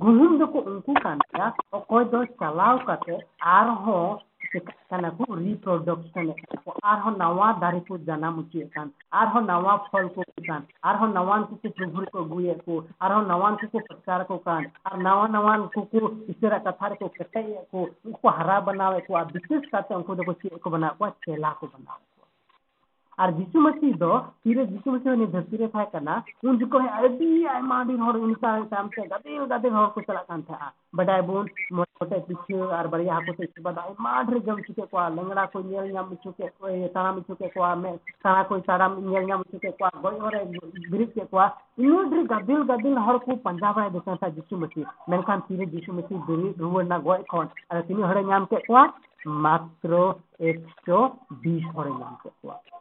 ᱜᱩᱦᱩᱢ 0.00 0.38
ᱫᱚᱠᱚ 0.40 0.58
ᱩᱱᱠᱩ 0.70 0.92
ᱠᱟᱱ 1.04 1.18
ᱜᱮᱭᱟ 1.32 1.46
ᱚᱠᱚᱭ 1.78 2.04
ᱫᱚ 2.12 2.20
ᱪᱟᱞᱟᱣ 2.40 2.76
ᱠᱟᱛᱮ 2.88 3.14
ᱟᱨᱦᱚᱸ 3.58 4.18
ᱪᱤᱠᱟᱹᱜ 4.40 4.66
ᱠᱟᱱᱟ 4.90 5.08
ᱠᱚ 5.16 5.24
ᱨᱤᱯᱨᱚᱰᱟᱠᱥᱚᱱ 5.40 6.28
ᱠᱚ 6.64 6.70
ᱟᱨᱦᱚᱸ 6.92 7.14
ᱱᱟᱣᱟ 7.22 7.48
ᱫᱟᱨᱮ 7.62 7.80
ᱠᱚ 7.88 7.94
ᱡᱟᱱᱟᱢ 8.08 8.34
ᱦᱚᱪᱚᱭᱮᱫ 8.40 8.68
ᱠᱟᱱ 8.74 8.88
ᱟᱨᱦᱚᱸ 9.20 9.44
ᱱᱟᱣᱟ 9.52 9.72
ᱯᱷᱚᱞ 9.90 10.06
ᱠᱚ 10.14 10.22
ᱠᱟᱱ 10.48 10.62
ᱟᱨᱦᱚᱸ 10.90 11.12
ᱱᱟᱣᱟᱱ 11.18 11.44
ᱠᱚᱠᱚ 11.48 11.68
ᱯᱨᱚᱵᱷᱩ 11.76 12.00
ᱨᱮᱠᱚ 12.04 12.18
ᱟᱹᱜᱩᱭᱮᱫ 12.24 12.60
ᱠᱚ 12.66 12.74
ᱟᱨᱦᱚᱸ 13.04 13.28
ᱱᱟᱣᱟᱱ 13.32 13.54
ᱠᱚᱠᱚ 13.60 13.78
ᱯᱨᱚᱪᱟᱨ 13.88 14.20
ᱟᱠᱚ 14.24 14.36
ᱠᱟᱱ 14.46 14.62
ᱟᱨ 14.88 14.96
ᱱᱟᱣᱟ 15.06 15.24
ᱱᱟᱣᱟᱱ 15.36 15.68
ᱠᱚᱠᱚ 15.74 16.00
ᱤᱥᱟᱹᱨᱟᱜ 16.32 16.64
ᱠᱟᱛᱷᱟ 16.64 16.92
ᱨᱮᱠᱚ 16.92 17.08
ᱠᱮᱴᱮᱡᱮᱫ 17.18 17.64
ᱠᱚ 17.70 17.88
ᱩᱱᱠᱩ 18.06 18.26
ᱦᱟᱨᱟ 18.38 18.60
ᱵᱟᱱᱟᱣᱮᱫ 18.66 19.04
ᱠᱚᱣᱟ 19.06 19.24
ᱵᱤᱥᱮᱥ 19.32 19.64
ᱠᱟᱛᱮ 19.72 19.92
ᱩᱱᱠᱩ 20.00 20.16
ᱫᱚᱠᱚ 20.16 20.32
ᱪᱮᱫ 20.40 20.56
ᱠᱚ 20.62 20.68
ᱵᱮᱱᱟᱣ 20.74 20.92
ᱠᱚᱣᱟ 20.98 21.12
ᱪᱮᱞᱟ 21.24 21.50
ᱠᱚ 21.60 21.66
ᱵᱮᱱᱟᱣ 21.72 21.98
ᱠᱚᱣᱟ 22.00 22.15
और 23.19 23.31
जीशु 23.31 23.59
मसीह 23.59 23.93
दो 23.97 24.17
तीरे 24.17 24.65
जीशु 24.65 24.91
मसीह 24.91 25.25
धरती 25.25 25.57
रे 25.57 25.67
उन 26.47 26.57
जको 26.57 26.79
है 26.79 27.03
अभी 27.05 27.45
आई 27.45 27.61
मांडी 27.61 27.93
हो 27.97 28.11
उनका 28.19 28.59
काम 28.65 28.87
से 28.87 29.07
को 29.97 30.57
बड़ा 30.95 31.21
बोन 31.21 31.49
मोटे 31.73 32.19
पीछे 32.19 32.59
और 32.59 32.87
बड़े 32.87 33.09
हाको 33.09 33.33
से 33.33 33.45
सुबह 33.45 33.81
आई 33.81 33.93
मांड 34.01 34.33
रे 34.33 34.39
जम 34.39 34.61
चुके 34.61 34.81
को 34.81 35.07
लंगड़ा 35.15 35.45
को 35.45 35.59
नेल 35.61 35.91
नाम 35.93 36.13
चुके 36.15 36.47
को 36.47 36.69
ये 36.69 36.87
चुके 37.21 37.47
को 37.47 37.63
के 41.07 41.25
इन 41.83 42.13
रे 42.13 42.23
गदिल 42.23 42.97
को 43.19 43.35
पंजाब 43.41 43.79
देखा 43.89 44.29
जीशु 44.29 44.57
मसीह 44.57 44.85
मैं 45.09 45.21
काम 45.23 45.41
जीशु 45.65 45.93
मसीह 45.93 46.25
दूरी 46.27 46.53
रुवर 46.59 46.83
ना 46.83 46.97
गोई 46.99 47.23
कौन 47.29 47.49
अरे 47.71 47.81
तिनी 47.81 48.01
हड़े 48.03 48.23
नाम 48.23 48.45
के 48.45 48.63
को 48.69 48.87
के 52.21 52.29
को 52.29 52.76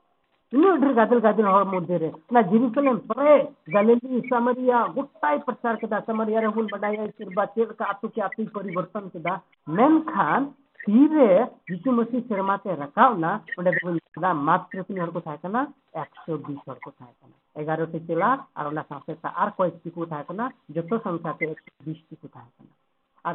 ನೋಡ್ರಿ 0.63 0.93
ಗದಲ್ 0.99 1.23
ಗದಲ್ 1.27 1.49
ಹೊರ 1.53 1.65
ಮುಂದಿರಿ 1.73 2.09
ನಾ 2.35 2.41
ಜಿರಿಸಲೇಮ್ 2.51 3.01
ಬರೇ 3.11 3.35
ಗಲೀಲಿ 3.75 4.21
ಸಮರಿಯ 4.31 4.75
ಗುಟ್ಟಾಯ್ 4.97 5.41
ಪ್ರಚಾರ 5.49 5.75
ಕದ 5.83 5.99
ಸಮರಿಯರ 6.09 6.49
ಹುಲ್ 6.57 6.71
ಬಡಾಯ 6.75 7.07
ಸಿರ್ಬಾ 7.19 7.45
ತಿರ್ 7.55 7.75
ಕಾತು 7.81 8.09
ಕ್ಯಾ 8.17 8.29
ತಿ 8.37 8.45
ಪರಿವರ್ತನ್ 8.57 9.11
ಕದ 9.17 9.33
ಮೆನ್ 9.79 10.01
ಖಾನ್ 10.13 10.47
ತೀರೆ 10.81 11.29
ಯीशु 11.71 11.91
मसीह 11.93 12.21
शर्माते 12.29 12.75
रखाव 12.83 13.17
ना 13.19 13.31
ओंडे 13.59 13.71
दोन 13.77 13.95
दा 14.25 14.31
मात्र 14.49 14.83
तीन 14.89 15.01
हर 15.01 15.11
को 15.11 15.21
थाय 15.21 15.39
कना 15.45 15.61
120 15.97 16.61
हर 16.69 16.79
को 16.85 16.91
थाय 16.93 17.11
कना 17.13 17.35
11 17.65 17.91
टी 17.93 18.01
चेला 18.09 18.29
और 18.57 18.67
ओना 18.67 18.83
साथे 18.91 19.15
ता 19.25 19.29
आर 19.43 19.51
कोई 19.59 19.71
टिकू 19.83 20.07
थाय 20.07 20.23
कना 20.29 20.47
जतो 20.77 20.99
संख्या 21.01 21.33
के 21.41 21.47
120 21.49 22.05
टिकू 22.11 22.29
थाय 22.29 22.47
कना 22.49 22.73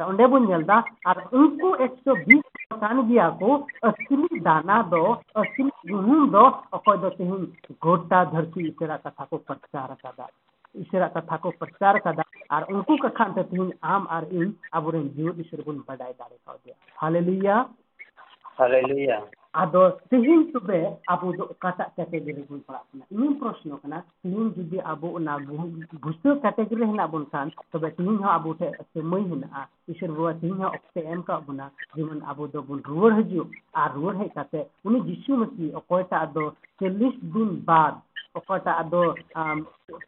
ᱚᱸᱰᱮ 0.00 0.26
ᱵᱚᱱ 0.28 0.46
ᱧᱮᱞ 0.46 0.62
ᱮᱫᱟ 0.62 0.78
ᱟᱨ 1.04 1.16
ᱩᱱᱠᱩ 1.32 1.74
ᱮᱠᱥᱚ 1.86 2.16
ᱵᱤᱥ 2.26 2.42
ᱠᱟᱱ 2.80 3.06
ᱜᱮᱭᱟ 3.08 3.30
ᱠᱚ 3.38 3.68
ᱟᱹᱥᱞᱤ 3.82 4.40
ᱫᱟᱱᱟ 4.40 4.82
ᱫᱚ 4.90 5.18
ᱟᱹᱥᱞᱤ 5.34 5.68
ᱜᱩᱦᱩᱢ 5.90 6.30
ᱫᱚ 6.32 6.44
ᱚᱠᱚᱭ 6.72 6.96
ᱫᱚ 7.02 7.10
ᱛᱮᱦᱮᱧ 7.18 7.46
ᱜᱚᱴᱟ 7.80 8.24
ᱫᱷᱟᱹᱨᱛᱤ 8.32 8.68
ᱤᱥᱟᱹᱨᱟ 8.70 8.98
ᱠᱟᱛᱷᱟ 8.98 9.26
ᱠᱚ 9.30 9.38
ᱯᱨᱚᱪᱟᱨ 9.38 9.90
ᱟᱠᱟᱫᱟ 9.96 10.26
ᱤᱥᱟᱹᱨᱟ 10.74 11.08
ᱠᱟᱛᱷᱟ 11.10 11.38
ᱠᱚ 11.42 11.52
ᱯᱨᱚᱪᱟᱨ 11.52 11.96
ᱟᱠᱟᱫᱟ 12.00 12.24
ᱟᱨ 12.48 12.62
ᱩᱱᱠᱩ 12.72 12.96
ᱠᱟᱠᱷᱟᱱ 13.04 13.34
ᱛᱮ 13.34 13.42
ᱛᱮᱦᱮᱧ 13.50 13.72
ᱟᱢ 13.82 14.06
ᱟᱨ 14.16 14.24
ᱤᱧ 14.30 14.50
ᱟᱵᱚᱨᱮᱱ 14.72 15.12
ᱡᱤᱣᱮᱫ 15.16 15.38
ᱤᱥᱟᱹᱨᱟ 15.44 15.62
ᱵᱚᱱ 15.68 15.84
ᱵᱟᱰᱟᱭ 15.88 16.12
ᱫᱟᱲᱮ 16.18 16.36
ᱠᱟᱣᱫᱮᱭᱟ 16.46 16.74
ᱦᱟᱞᱮᱞᱩᱭᱟ 17.02 17.56
ᱦᱟᱞᱮᱞᱩᱭᱟ 18.58 19.20
ᱟᱫᱚ 19.54 19.98
ᱛᱮᱦᱮᱧ 20.10 20.48
ᱛᱚᱵᱮ 20.52 20.96
ᱟᱵᱚ 21.06 21.32
ᱫᱚ 21.36 21.44
ᱚᱠᱟᱴᱟᱜ 21.44 21.92
ᱠᱮᱴᱮᱜᱚᱨᱤ 21.96 22.42
ᱵᱚᱱ 22.48 22.60
ᱯᱟᱲᱟᱜ 22.66 22.84
ᱠᱟᱱᱟ 22.90 23.04
ᱤᱧ 23.12 23.34
ᱯᱨᱚᱥᱱᱚ 23.38 23.76
ᱠᱟᱱᱟ 23.82 24.02
ᱛᱮᱦᱮᱧ 24.22 24.48
ᱡᱩᱫᱤ 24.56 24.80
ᱟᱵᱚ 24.80 25.12
ᱚᱱᱟ 25.16 25.36
ᱵᱷᱩᱥᱟᱹ 26.00 26.40
ᱠᱮᱴᱮᱜᱚᱨᱤ 26.40 26.86
ᱦᱮᱱᱟᱜ 26.88 27.10
ᱵᱚᱱ 27.12 27.26
ᱠᱷᱟᱱ 27.30 27.52
ᱛᱚᱵᱮ 27.72 27.90
ᱛᱮᱦᱮᱧ 27.96 28.16
ᱦᱚᱸ 28.16 28.32
ᱟᱵᱚ 28.32 28.54
ᱴᱷᱮᱱ 28.54 28.72
ᱥᱚᱢᱚᱭ 28.94 29.22
ᱦᱮᱱᱟᱜᱼᱟ 29.28 29.68
ᱤᱥᱚᱨ 29.88 30.08
ᱵᱟᱵᱟ 30.16 30.32
ᱛᱮᱦᱮᱧ 30.40 30.56
ᱦᱚᱸ 30.56 30.72
ᱚᱠᱛᱮ 30.78 31.00
ᱮᱢ 31.04 31.22
ᱠᱟᱜ 31.22 31.44
ᱵᱚᱱᱟ 31.46 31.70
ᱡᱮᱢᱚᱱ 31.96 32.22
ᱟᱵᱚ 32.24 32.48
ᱫᱚᱵᱚᱱ 32.48 32.80
ᱨᱩᱣᱟᱹᱲ 32.88 33.12
ᱦᱤᱡᱩᱜ 33.20 33.48
ᱟᱨ 33.74 33.92
ᱨᱩᱣᱟᱹᱲ 33.94 34.16
ᱦᱮᱡ 34.16 34.32
ᱠᱟᱛᱮ 34.34 34.60
ᱩᱱᱤ 34.84 35.00
ᱡᱤᱥᱩ 35.04 35.36
ᱢᱟᱹᱥᱤ 35.36 35.72
ᱚᱠᱚᱭᱴᱟᱜ 35.74 36.32
ᱫᱚ 36.34 36.52
ᱪᱚᱞᱞᱤᱥ 36.78 37.14
ᱫᱤᱱ 37.20 37.60
ᱵᱟᱫ 37.68 38.00
ᱚᱠᱚᱭᱴᱟᱜ 38.34 38.90
ᱫᱚ 38.90 39.14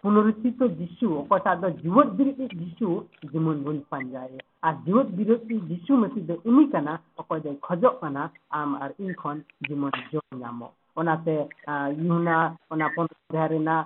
ᱯᱩᱱᱚᱨᱩᱪᱤᱛᱚ 0.02 0.68
ᱡᱤᱥᱩ 0.68 1.18
ᱚᱠᱚᱭᱴᱟᱜ 1.18 1.60
ᱫᱚ 1.60 1.70
ᱡᱤᱣᱮᱫ 1.70 2.08
ᱵᱤᱨᱤᱫ 2.16 2.52
ᱡᱤᱥᱩ 2.52 3.06
ᱡᱮᱢᱚᱱ 3.32 3.64
ᱵᱚᱱ 3.64 3.82
ᱯᱟᱸᱡᱟᱭᱮ 3.90 4.38
ᱟᱨ 4.62 4.74
ᱡᱤᱣᱮᱫ 4.86 5.08
ᱵᱤᱨᱤᱫ 5.16 5.68
ᱡᱤᱥᱩ 5.68 5.96
ᱢᱟᱹᱥᱤ 5.96 6.20
ᱫᱚ 6.20 6.40
ᱩᱱᱤ 6.44 6.70
ᱠᱟᱱᱟ 6.70 7.00
ᱚᱠᱚᱭ 7.18 7.40
ᱫᱚᱭ 7.40 7.56
ᱠᱷᱚᱡᱚᱜ 7.60 8.00
ᱠᱟᱱᱟ 8.00 8.30
ᱟᱢ 8.50 8.74
ᱟᱨ 8.74 8.90
ᱤᱧ 8.98 9.14
ᱠᱷᱚᱱ 9.14 9.42
ᱡᱮᱢᱚᱱ 9.68 9.90
ᱡᱚᱢ 10.12 10.38
ᱧᱟᱢᱚᱜ 10.38 10.70
ᱚᱱᱟᱛᱮ 10.96 11.48
ᱤᱭᱩᱱᱟ 11.68 12.56
ᱚᱱᱟ 12.70 12.88
ᱯᱚᱱᱚᱛ 12.88 13.50
ᱨᱮᱱᱟᱜ 13.50 13.84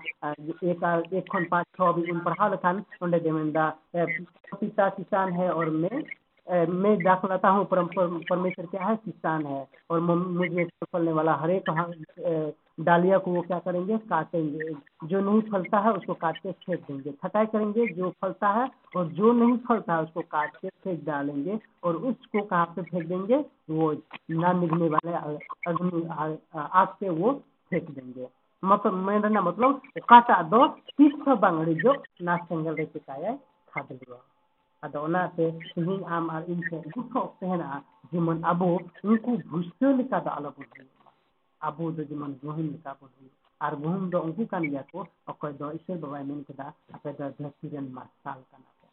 एक 0.62 0.84
एक 1.12 1.24
खन 1.32 1.44
पाँच 1.44 1.66
छः 1.76 1.88
अभी 1.88 2.10
उन 2.10 2.20
पढ़ा 2.20 2.48
लखान 2.48 2.84
उन्हें 3.02 3.22
देवेंदा 3.22 3.78
पिता 4.60 4.88
किसान 4.88 5.32
है 5.32 5.50
और 5.52 5.70
मैं 5.70 6.04
मैं 6.68 7.02
दाखलाता 7.02 7.48
हूँ 7.48 7.64
परमेश्वर 7.64 8.66
क्या 8.66 8.84
है 8.84 8.96
किसान 8.96 9.46
है 9.46 9.66
और 9.90 10.00
मुझे 10.00 10.64
फलने 10.92 11.12
वाला 11.12 11.34
हरेक 11.34 11.70
डालिया 12.79 13.17
को 13.17 13.31
वो 13.31 13.41
क्या 13.41 13.59
करेंगे 13.59 13.97
काटेंगे 13.97 14.73
जो 15.07 15.19
नहीं 15.19 15.41
फलता 15.41 15.79
है 15.79 15.91
उसको 15.91 16.13
काट 16.13 16.37
के 16.37 16.51
फेंक 16.51 16.79
देंगे 16.79 17.11
छटाई 17.11 17.45
करेंगे 17.45 17.87
जो 17.87 18.09
फलता 18.21 18.49
है 18.49 18.67
और 18.95 19.07
जो 19.19 19.31
नहीं 19.31 19.57
फलता 19.57 19.95
है 19.95 20.03
उसको 20.03 20.21
काट 20.31 20.55
के 20.57 20.69
फेंक 20.83 21.03
डालेंगे 21.05 21.59
और 21.83 21.95
उसको 22.11 22.41
कहाँ 22.41 22.65
पे 22.65 22.81
फेंक 22.81 23.07
देंगे 23.07 23.37
वो 23.69 23.91
ना 24.31 24.53
निकलने 24.53 24.89
वाले 24.89 25.15
अग्नि 25.67 26.05
आग 26.55 26.95
से 26.99 27.09
वो 27.09 27.33
फेंक 27.69 27.89
देंगे 27.89 28.27
मतलब 28.63 28.93
मेरा 28.93 29.41
मतलब 29.41 29.81
काटा 30.09 30.41
दो 30.49 30.67
तीर्थ 30.67 31.29
बांगड़ी 31.39 31.75
जो 31.75 32.03
ना 32.21 32.37
सेंगल 32.37 32.75
रे 32.75 32.85
चिकाया 32.85 33.37
खाद 33.69 33.91
लिया 33.91 34.21
ᱟᱫᱚ 34.83 34.97
ᱚᱱᱟᱛᱮ 35.01 35.45
ᱛᱮᱦᱮᱧ 35.73 36.03
ᱟᱢ 36.05 36.25
ᱟᱨ 36.29 36.43
ᱤᱧ 36.47 36.63
ᱴᱷᱮᱱ 36.69 36.81
ᱫᱩᱠᱷ 36.93 37.15
ᱚᱠᱛᱚ 37.15 37.43
ᱦᱮᱱᱟᱜᱼᱟ 37.47 37.77
ᱡᱮᱢᱚᱱ 38.11 38.39
ᱟᱵᱚ 38.43 38.67
ᱩᱱᱠᱩ 39.03 39.31
ᱵᱷᱩᱥᱟᱹ 39.49 39.87
ᱞᱮᱠᱟ 39.97 40.17
ᱫᱚ 40.19 40.29
ᱟᱞᱚᱵᱚᱱ 40.29 40.67
ᱦᱩᱭᱩᱜᱼᱟ 40.71 40.96
ᱟᱵᱚ 41.60 41.90
ᱫᱚ 41.90 42.02
ᱡᱮᱢᱚᱱ 42.04 42.32
ᱜᱩᱦᱩᱢ 42.42 42.66
ᱞᱮᱠᱟ 42.72 42.94
ᱵᱚᱱ 43.00 43.10
ᱦᱩᱭᱩᱜ 43.18 43.32
ᱟᱨ 43.60 43.76
ᱜᱩᱦᱩᱢ 43.76 44.10
ᱫᱚ 44.10 44.18
ᱩᱱᱠᱩ 44.26 44.46
ᱠᱟᱱ 44.46 44.62
ᱜᱮᱭᱟ 44.70 44.84
ᱠᱚ 44.92 45.06
ᱚᱠᱚᱭ 45.26 45.52
ᱫᱚ 45.58 45.70
ᱤᱥᱟᱹᱭ 45.78 45.96
ᱵᱟᱵᱟᱭ 46.02 46.24
ᱢᱮᱱ 46.24 46.44
ᱠᱮᱫᱟ 46.44 46.66
ᱟᱯᱮ 46.94 47.10
ᱫᱚ 47.18 47.24
ᱫᱷᱟᱹᱨᱛᱤ 47.38 47.68
ᱨᱮᱱ 47.72 47.86
ᱢᱟᱨᱥᱟᱞ 47.92 48.38
ᱠᱟᱱᱟ 48.50 48.70
ᱯᱮ 48.80 48.86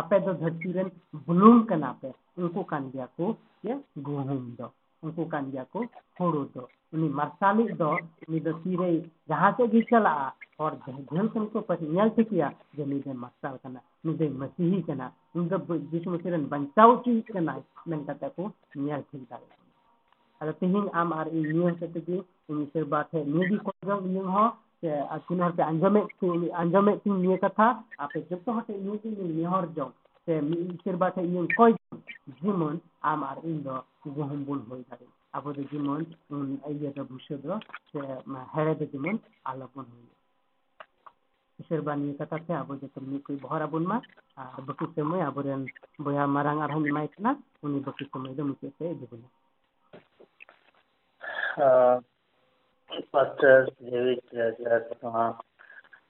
ᱟᱯᱮ 0.00 0.16
ᱫᱚ 0.24 0.32
ᱫᱷᱟᱹᱨᱛᱤ 0.42 0.72
ᱨᱮᱱ 0.76 0.90
ᱵᱩᱞᱩᱝ 1.26 1.66
ᱠᱟᱱᱟ 1.66 1.94
ᱯᱮ 2.00 2.12
ᱩᱱᱠᱩ 2.38 2.64
ᱠᱟᱱ 2.66 2.90
ᱜᱮᱭᱟ 2.92 3.06
ᱠᱚ 3.16 3.36
ᱡᱮ 3.64 3.74
ᱜᱩᱦᱩᱢ 3.96 4.54
ᱫᱚ 4.58 4.70
ᱩᱱᱠᱩ 5.02 5.26
ᱠᱟᱱ 5.28 5.50
ᱜᱮᱭᱟ 5.50 5.64
ᱠᱚ 5.72 5.84
ᱦᱩᱲᱩ 6.18 6.44
ᱫᱚ 6.54 6.68
ᱩᱱᱤ 6.92 7.08
ᱢᱟᱨᱥᱟᱞᱤᱡ 7.08 7.74
ᱫᱚ 7.76 7.90
ᱩᱱᱤ 8.28 8.40
ᱫᱚ 8.40 8.52
ᱛᱤᱨᱮ 8.62 8.88
ᱡᱟᱦᱟᱸ 9.28 9.54
ᱥᱮᱫ 9.56 9.70
ᱜᱮᱭ 9.72 9.84
ᱪᱟᱞᱟᱜᱼᱟ 9.90 10.32
ᱦᱚᱲ 10.58 10.72
ᱡᱷᱟᱹᱞ 10.86 11.28
ᱠᱷᱚᱱ 11.32 11.46
ᱠᱚ 11.52 11.74
ᱧᱮᱞ 11.94 12.10
ᱴᱷᱤᱠᱮᱭᱟ 12.16 12.48
ᱡᱮ 12.76 12.84
ᱱᱩᱭ 12.84 13.00
ᱫᱚᱭ 13.04 13.14
ᱢᱟᱨᱥᱟᱞ 13.24 13.58
ᱠᱟᱱᱟ 13.62 13.80
ᱱᱩᱭ 14.04 14.14
ᱫᱚᱭ 14.16 14.28
ᱢᱟᱹᱥᱤᱦᱤ 14.28 14.82
ᱠᱟᱱᱟ 14.86 15.06
ᱱᱩᱭ 15.34 15.48
ᱫᱚ 15.48 15.56
ᱡᱤᱥᱩ 15.90 16.10
ᱢᱟᱹᱥᱤ 16.10 16.30
ᱨᱮᱱ 16.30 16.46
ᱵᱟᱧᱪᱟᱣ 16.52 16.88
ᱦᱚᱪᱚᱭᱤᱡ 16.96 17.24
ᱠᱟᱱᱟᱭ 17.34 17.60
ᱢᱮᱱ 17.86 18.04
ᱠᱟᱛᱮ 18.06 18.28
ᱠᱚ 18.36 18.52
ᱧᱮᱞ 18.74 19.02
ᱴᱷᱤᱠ 19.10 19.22
ᱫᱟᱲᱮᱭᱟᱜᱼᱟ 19.30 19.61
ᱛᱮᱦᱮᱧ 20.60 20.88
ᱟᱢ 20.92 21.12
ᱟᱨ 21.12 21.26
ᱤᱧ 21.28 21.48
ᱱᱤᱭᱟᱹ 21.52 21.70
ᱦᱚᱛᱮᱡ 21.70 21.92
ᱛᱮᱜᱮ 21.94 22.16
ᱤᱧ 22.50 22.64
ᱥᱮᱨᱵᱟ 22.72 22.98
ᱱᱤᱭᱟᱹ 23.12 23.48
ᱜᱮ 23.50 23.58
ᱠᱷᱚᱡᱚᱜ 23.64 24.04
ᱤᱧ 24.06 24.20
ᱦᱚᱸ 24.34 24.50
ᱥᱮ 24.80 24.90
ᱟᱹᱠᱤᱱ 25.16 25.40
ᱯᱮ 25.56 25.62
ᱟᱸᱡᱚᱢᱮᱫ 25.62 26.06
ᱛᱤᱧ 26.20 26.50
ᱟᱸᱡᱚᱢᱮᱫ 26.62 27.02
ᱛᱤᱧ 27.02 27.18
ᱱᱤᱭᱟᱹ 27.22 27.38
ᱠᱟᱛᱷᱟ 27.44 27.68
ᱟᱯᱮ 27.98 28.18
ᱡᱚᱛᱚ 28.30 28.52
ᱦᱚᱲ 28.52 28.64
ᱴᱷᱮᱡ 28.66 28.78
ᱱᱤᱭᱟᱹᱜᱮ 28.84 29.08
ᱤᱧ 29.08 29.32
ᱱᱮᱦᱚᱨ 29.42 29.66
ᱡᱚᱝ 29.76 29.92
ᱥᱮ 30.26 30.40
ᱥᱮᱨᱵᱟ 30.84 31.10
ᱴᱷᱮᱡ 31.14 31.24
ᱤᱧ 31.26 31.48
ᱠᱚᱭ 31.56 31.74
ᱡᱮᱢᱚᱱ 32.42 32.80
ᱟᱢ 33.02 33.22
ᱟᱨ 33.30 33.38
ᱤᱧ 33.44 33.62
ᱫᱚ 33.62 33.74
ᱜᱩᱦᱩᱢ 34.04 34.44
ᱵᱚᱱ 34.46 34.60
ᱦᱩᱭ 34.70 34.82
ᱫᱟᱲᱮᱭᱟᱜ 34.90 35.12
ᱟᱵᱚ 35.32 35.52
ᱫᱚ 35.52 35.62
ᱡᱮᱢᱚᱱ 35.70 36.06
ᱤᱭᱟᱹ 36.70 36.90
ᱫᱚ 36.96 37.04
ᱵᱩᱥᱟᱹ 37.04 37.36
ᱫᱚ 37.44 37.58
ᱥᱮ 37.92 37.98
ᱦᱮᱲᱮ 38.54 38.74
ᱜᱮ 38.78 38.86
ᱡᱮᱢᱚᱱ 38.92 39.18
ᱟᱞᱚᱵᱚᱱ 39.44 39.84
ᱦᱩᱭᱩᱜ 39.92 40.10
ᱥᱮᱨᱵᱟ 41.68 41.96
ᱱᱤᱭᱟᱹ 41.96 42.14
ᱠᱟᱛᱷᱟ 42.18 42.38
ᱛᱮ 42.46 42.52
ᱟᱵᱚ 42.54 42.74
ᱡᱚᱛᱚ 42.80 43.00
ᱱᱤᱭᱟᱹ 43.00 43.20
ᱠᱚ 43.24 43.32
ᱵᱚᱦᱚᱨ 43.42 43.62
ᱟᱵᱚᱱ 43.62 43.84
ᱢᱟ 43.86 43.98
ᱟᱨ 44.36 44.60
ᱵᱟᱹᱠᱤ 44.66 44.86
ᱥᱚᱢᱚᱭ 44.94 45.22
ᱟᱵᱚᱨᱮᱱ 45.22 45.62
ᱵᱚᱭᱦᱟ 45.98 46.26
ᱢᱟᱨᱟᱝ 46.26 46.60
ᱟᱨᱦᱚᱸᱧ 46.62 46.88
ᱮᱢᱟᱭ 46.90 47.08
ᱠᱟᱱᱟ 47.14 47.38
ᱩᱱᱤ 47.62 47.80
ᱵᱟᱹᱠᱤ 47.80 48.04
ᱥᱚᱢᱚᱭ 48.12 48.34
ᱫᱚ 48.34 48.44
ᱢᱩᱪᱟᱹᱫ 48.44 48.72
ᱥᱮᱫ 48.78 48.90
ᱤᱫᱤ 48.96 49.06
ᱵᱚᱱᱟ 49.10 49.28
पास्टर 53.11 53.65
जेवित 53.81 54.21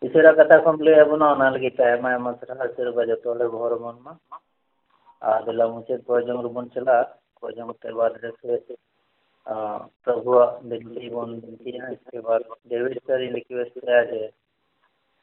ᱤᱥᱟᱹᱨᱟ 0.02 0.32
ᱠᱟᱛᱷᱟ 0.36 0.63
ᱠᱚᱢ 0.63 0.78
ᱞᱟᱹᱭ 0.80 1.00
ᱟᱵᱚᱱᱟ 1.02 1.32
ᱚᱱᱟ 1.34 1.52
ᱞᱟᱹᱜᱤᱫ 1.52 1.78
ᱛᱮ 1.78 1.84
ᱟᱭᱢᱟ 1.84 2.10
ᱟᱭᱢᱟ 2.10 2.32
ᱥᱟᱨᱦᱟᱣ 2.39 2.70
ᱥᱮᱨᱵᱟ 2.76 3.06
ᱡᱚᱛᱚ 3.06 3.28
ᱦᱚᱲ 3.30 3.50
ᱵᱚᱦᱚᱨ 3.50 3.72
ᱟᱵᱚᱱ 3.74 3.98
ᱢᱟ 4.04 4.13
ᱟᱨ 5.22 5.39
ᱫᱮᱞᱟ 5.46 5.65
ᱢᱩᱪᱟᱹᱫ 5.67 6.06
ᱯᱚᱨᱡᱚᱢ 6.06 6.41
ᱨᱮᱵᱚᱱ 6.46 6.70
ᱪᱟᱞᱟᱜᱼᱟ 6.70 7.17
ᱯᱚᱨᱡᱚᱢ 7.43 7.74
ᱛᱮ 7.82 7.89
ᱵᱟᱫ 7.91 8.13
ᱨᱮ 8.24 8.32
प्रभुआ 9.48 10.46
बिजली 10.63 11.10
बन 11.10 11.39
दिया 11.39 11.89
इसके 11.89 12.20
बाद 12.20 12.41
डेविड 12.70 13.00
सर 13.00 13.20
रिक्वेस्ट 13.34 13.74
किया 13.74 14.02
जे 14.04 14.24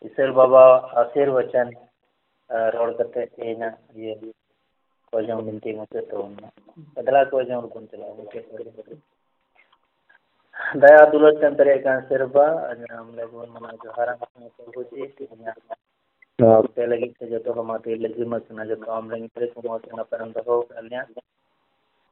ईश्वर 0.05 0.31
बाबा 0.39 0.63
आशीर्वचन 1.01 1.73
रोड 2.75 2.97
करते 2.99 3.25
तेना 3.27 3.69
ये 3.97 4.15
कोजम 5.13 5.41
बिनती 5.47 5.73
मुझे 5.77 6.01
तो 6.11 6.23
बदला 6.97 7.25
कोजम 7.33 7.61
रुकन 7.61 7.87
चला 7.93 8.13
मुझे 8.15 8.41
दया 10.83 11.05
दुलत 11.11 11.37
चंद्रे 11.41 11.75
का 11.83 11.93
सिरबा 12.09 12.47
हम 12.93 13.11
लोग 13.19 13.35
मना 13.51 13.71
जो 13.83 13.93
हरा 13.99 14.15
प्रभु 14.23 14.83
जी 14.83 15.07
तो 16.39 16.87
लगी 16.93 17.09
से 17.19 17.27
जो 17.31 17.39
तो 17.47 17.53
हम 17.61 17.71
आते 17.73 17.97
लगी 18.07 18.25
मत 18.35 18.49
ना 18.53 18.65
जो 18.73 18.77
काम 18.87 19.11
लगी 19.11 19.29
तेरे 19.29 19.47
को 19.55 19.69
मौत 19.69 19.89
ना 19.97 20.03
परम 20.15 20.33
तो 20.33 20.43
हो 20.51 20.61
कल्याण 20.73 21.15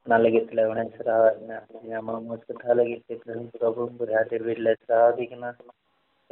ᱚᱱᱟ 0.06 0.16
ᱞᱟᱹᱜᱤᱫ 0.22 0.44
ᱛᱮᱞᱮ 0.48 0.62
ᱚᱱᱟᱧ 0.70 0.90
ᱥᱟᱨᱦᱟᱣᱮᱫ 0.96 1.36
ᱢᱮᱭᱟ 1.48 1.98
ᱟᱢᱟᱜ 2.00 2.22
ᱢᱚᱡᱽ 2.28 2.40
ᱠᱟᱛᱷᱟ 2.48 2.74
ᱞᱟᱹᱜᱤᱫ 2.78 3.00
ᱛᱮ 3.06 3.14
ᱯᱨᱚᱵᱷᱩ 3.56 3.82
ᱵᱚᱭᱦᱟ 3.98 4.22
ᱰᱮᱵᱤᱰ 4.30 4.58
ᱞᱮ 4.66 4.72
ᱥᱟᱨᱦᱟᱣᱮ 4.86 5.24
ᱠᱟᱱᱟ 5.30 5.50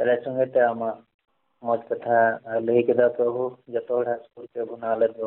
ᱟᱞᱮ 0.01 0.15
ᱥᱚᱸᱜᱮ 0.25 0.47
ᱛᱮ 0.55 0.61
ᱟᱢᱟᱜ 0.71 0.97
ᱢᱚᱡᱽ 1.63 1.81
ᱠᱟᱛᱷᱟ 1.91 2.19
ᱞᱟᱹᱭ 2.67 2.81
ᱠᱮᱫᱟ 2.89 3.07
ᱯᱨᱚᱵᱷᱩ 3.17 3.45
ᱡᱚᱛᱚ 3.75 3.93
ᱦᱚᱲ 3.99 4.09
ᱥᱩᱨ 4.27 4.45
ᱛᱮ 4.55 4.61
ᱵᱚᱱᱟ 4.71 4.89
ᱟᱞᱮ 4.95 5.07
ᱫᱚ 5.17 5.27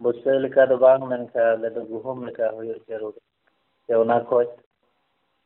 ᱵᱩᱥᱟᱹ 0.00 0.32
ᱞᱮᱠᱟ 0.44 0.62
ᱫᱚ 0.70 0.76
ᱵᱟᱝ 0.84 1.02
ᱢᱮᱱᱠᱷᱟᱱ 1.10 1.46
ᱟᱞᱮ 1.54 1.68
ᱫᱚ 1.76 1.80
ᱜᱩᱦᱩᱢ 1.90 2.18
ᱞᱮᱠᱟ 2.28 2.46
ᱦᱩᱭᱩᱜ 2.56 2.80
ᱡᱟᱹᱨᱩᱲ 2.88 3.14
ᱥᱮ 3.88 3.92
ᱚᱱᱟ 4.02 4.16
ᱠᱷᱚᱡ 4.28 4.48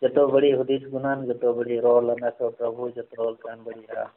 ᱡᱚᱛᱚ 0.00 0.22
ᱵᱟᱹᱲᱤᱡ 0.32 0.54
ᱦᱩᱫᱤᱥ 0.58 0.82
ᱜᱩᱱᱟᱱ 0.92 1.18
ᱡᱚᱛᱚ 1.28 1.48
ᱵᱟᱹᱲᱤᱡ 1.56 1.80
ᱨᱚᱲ 1.84 2.02
ᱞᱟᱸᱫᱟ 2.08 2.30
ᱠᱚ 2.38 2.44
ᱯᱨᱚᱵᱷᱩ 2.58 2.84
ᱡᱚᱛᱚ 2.96 3.22
ᱞᱮᱠᱟᱱ 3.32 3.58
ᱵᱟᱹᱲᱤᱡᱟᱜ 3.66 4.10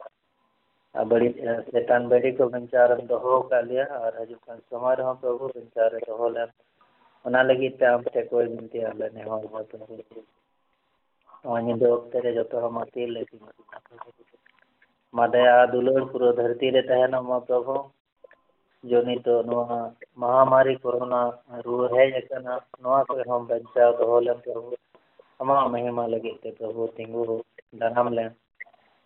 ᱟᱨ 0.98 1.04
ᱵᱟᱹᱲᱤᱡ 1.10 1.34
ᱪᱮᱛᱟᱱ 1.72 2.02
ᱵᱟᱹᱲᱤ 2.10 2.30
ᱠᱚ 2.36 2.42
ᱵᱟᱧᱪᱟᱣ 2.52 2.84
ᱨᱮᱢ 2.90 3.02
ᱫᱚᱦᱚ 3.10 3.32
ᱟᱠᱟᱫ 3.42 3.62
ᱞᱮᱭᱟ 3.68 3.86
ᱟᱨ 4.04 4.12
ᱦᱤᱡᱩᱜ 4.20 4.40
ᱠᱟᱱ 4.46 4.58
ᱥᱚᱢᱚᱭ 4.68 4.94
ᱨᱮᱦᱚᱸ 4.98 5.16
ᱯᱨᱚᱵᱷᱩ 5.22 5.44
ᱵᱟᱧᱪᱟᱣ 5.54 5.88
ᱨᱮ 5.92 6.00
ᱫᱚᱦᱚ 6.08 6.26
ᱞᱮᱢ 6.36 6.50
ᱚᱱᱟ 7.26 7.40
ᱞᱟᱹᱜᱤᱫ 7.48 7.74
ᱛᱮ 7.78 7.84
ᱟᱢ 7.92 8.02
ᱴᱷᱮᱱ 8.12 8.24
ᱠᱚᱭ 8.30 8.46
ᱵᱤᱱᱛᱤ 8.52 8.78
ᱟᱞᱮ 8.90 9.06
ᱱᱮᱦᱚᱨ 9.14 9.42
ᱯᱨᱚᱵᱷᱩ 9.70 9.94
ᱱᱚᱣᱟ 11.42 11.58
ᱧᱤᱫᱟᱹ 11.66 11.86
ᱚᱠᱛᱮ 11.96 12.16
ᱨᱮ 12.24 12.30
ᱡᱚᱛᱚ 12.36 12.54
ᱦᱚᱲ 12.62 12.72
ᱢᱟ 12.76 12.84
ᱛᱤ 12.92 13.02
ᱞᱮ 13.14 13.20
ᱢᱟ 15.16 15.24
ᱫᱟᱭᱟ 15.32 15.56
ᱫᱩᱞᱟᱹᱲ 15.72 16.02
ᱯᱩᱨᱟᱹ 16.10 16.28
ᱫᱷᱟᱹᱨᱛᱤ 16.38 16.66
ᱨᱮ 16.74 16.82
ᱛᱟᱦᱮᱱᱚᱜ 16.88 17.24
ᱢᱟ 17.30 17.38
ᱯᱨᱚᱵᱷᱩ 17.46 17.76
जो 18.88 18.98
ᱱᱤᱛᱚᱜ 19.06 19.40
ᱱᱚᱣᱟ 19.48 19.78
ᱢᱚᱦᱟᱢᱟᱨᱤ 20.20 20.74
ᱠᱳᱨᱳᱱᱟ 20.82 21.20
ᱨᱩᱣᱟᱹ 21.64 21.86
ᱦᱮᱡ 21.94 22.10
ᱟᱠᱟᱱᱟ 22.20 22.52
ᱱᱚᱣᱟ 22.82 23.00
ᱠᱷᱚᱱ 23.06 23.20
ᱦᱚᱸ 23.30 23.42
ᱵᱟᱧᱪᱟᱣ 23.48 23.90
ᱫᱚᱦᱚ 23.98 24.16
ᱞᱮᱢ 24.26 24.38
ᱯᱨᱚᱵᱷᱩ 24.44 24.70
समा 25.43 25.67
महिमा 25.67 26.05
लगे, 26.07 26.29
ते 26.43 26.51
प्रभु 26.51 26.85
तिंगो 26.87 27.23
हो 27.25 27.35
धराम 27.75 28.07
ले। 28.13 28.23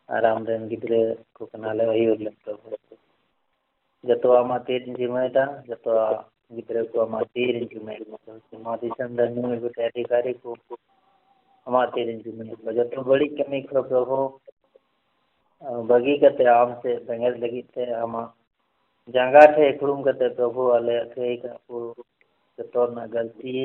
आराम 0.10 0.44
रेन 0.46 0.68
गिद्र 0.68 0.98
को 1.34 1.46
कनाले 1.46 1.86
वही 1.86 2.10
उल्ले 2.10 2.30
प्रभु। 2.46 2.76
जतवा 4.04 4.42
मा 4.44 4.58
तेर 4.58 4.84
जिमेटा 4.98 5.46
जतवा 5.70 6.04
गिद्र 6.54 6.84
को 6.86 7.06
मा 7.08 7.22
तेर 7.34 7.58
जिमे 7.66 7.96
मा 8.64 8.76
दिशन 8.78 9.16
दनु 9.16 9.48
में 9.48 9.62
बे 9.62 9.84
अधिकारी 9.84 10.34
को 10.34 10.54
हमा 11.68 11.86
तेर 11.86 12.12
जिमे 12.22 12.74
जत 12.74 12.94
बड़ी 13.08 13.28
कमी 13.38 13.62
को 13.62 13.82
प्रभु। 13.84 14.18
बगी 15.90 16.18
कते 16.18 16.46
आम 16.50 16.74
से 16.82 16.96
बंगल 17.06 17.40
लगी 17.46 17.62
ते 17.76 17.84
हमा 17.92 18.22
जंगा 19.10 19.46
थे 19.52 19.72
खुरुम 19.78 20.04
कते 20.04 20.30
प्रभु 20.36 20.68
अले 20.68 20.98
अखे 20.98 21.36
का 21.38 21.54
को 21.68 21.82
जतो 22.60 22.86
ना 22.94 23.06
गलती, 23.08 23.56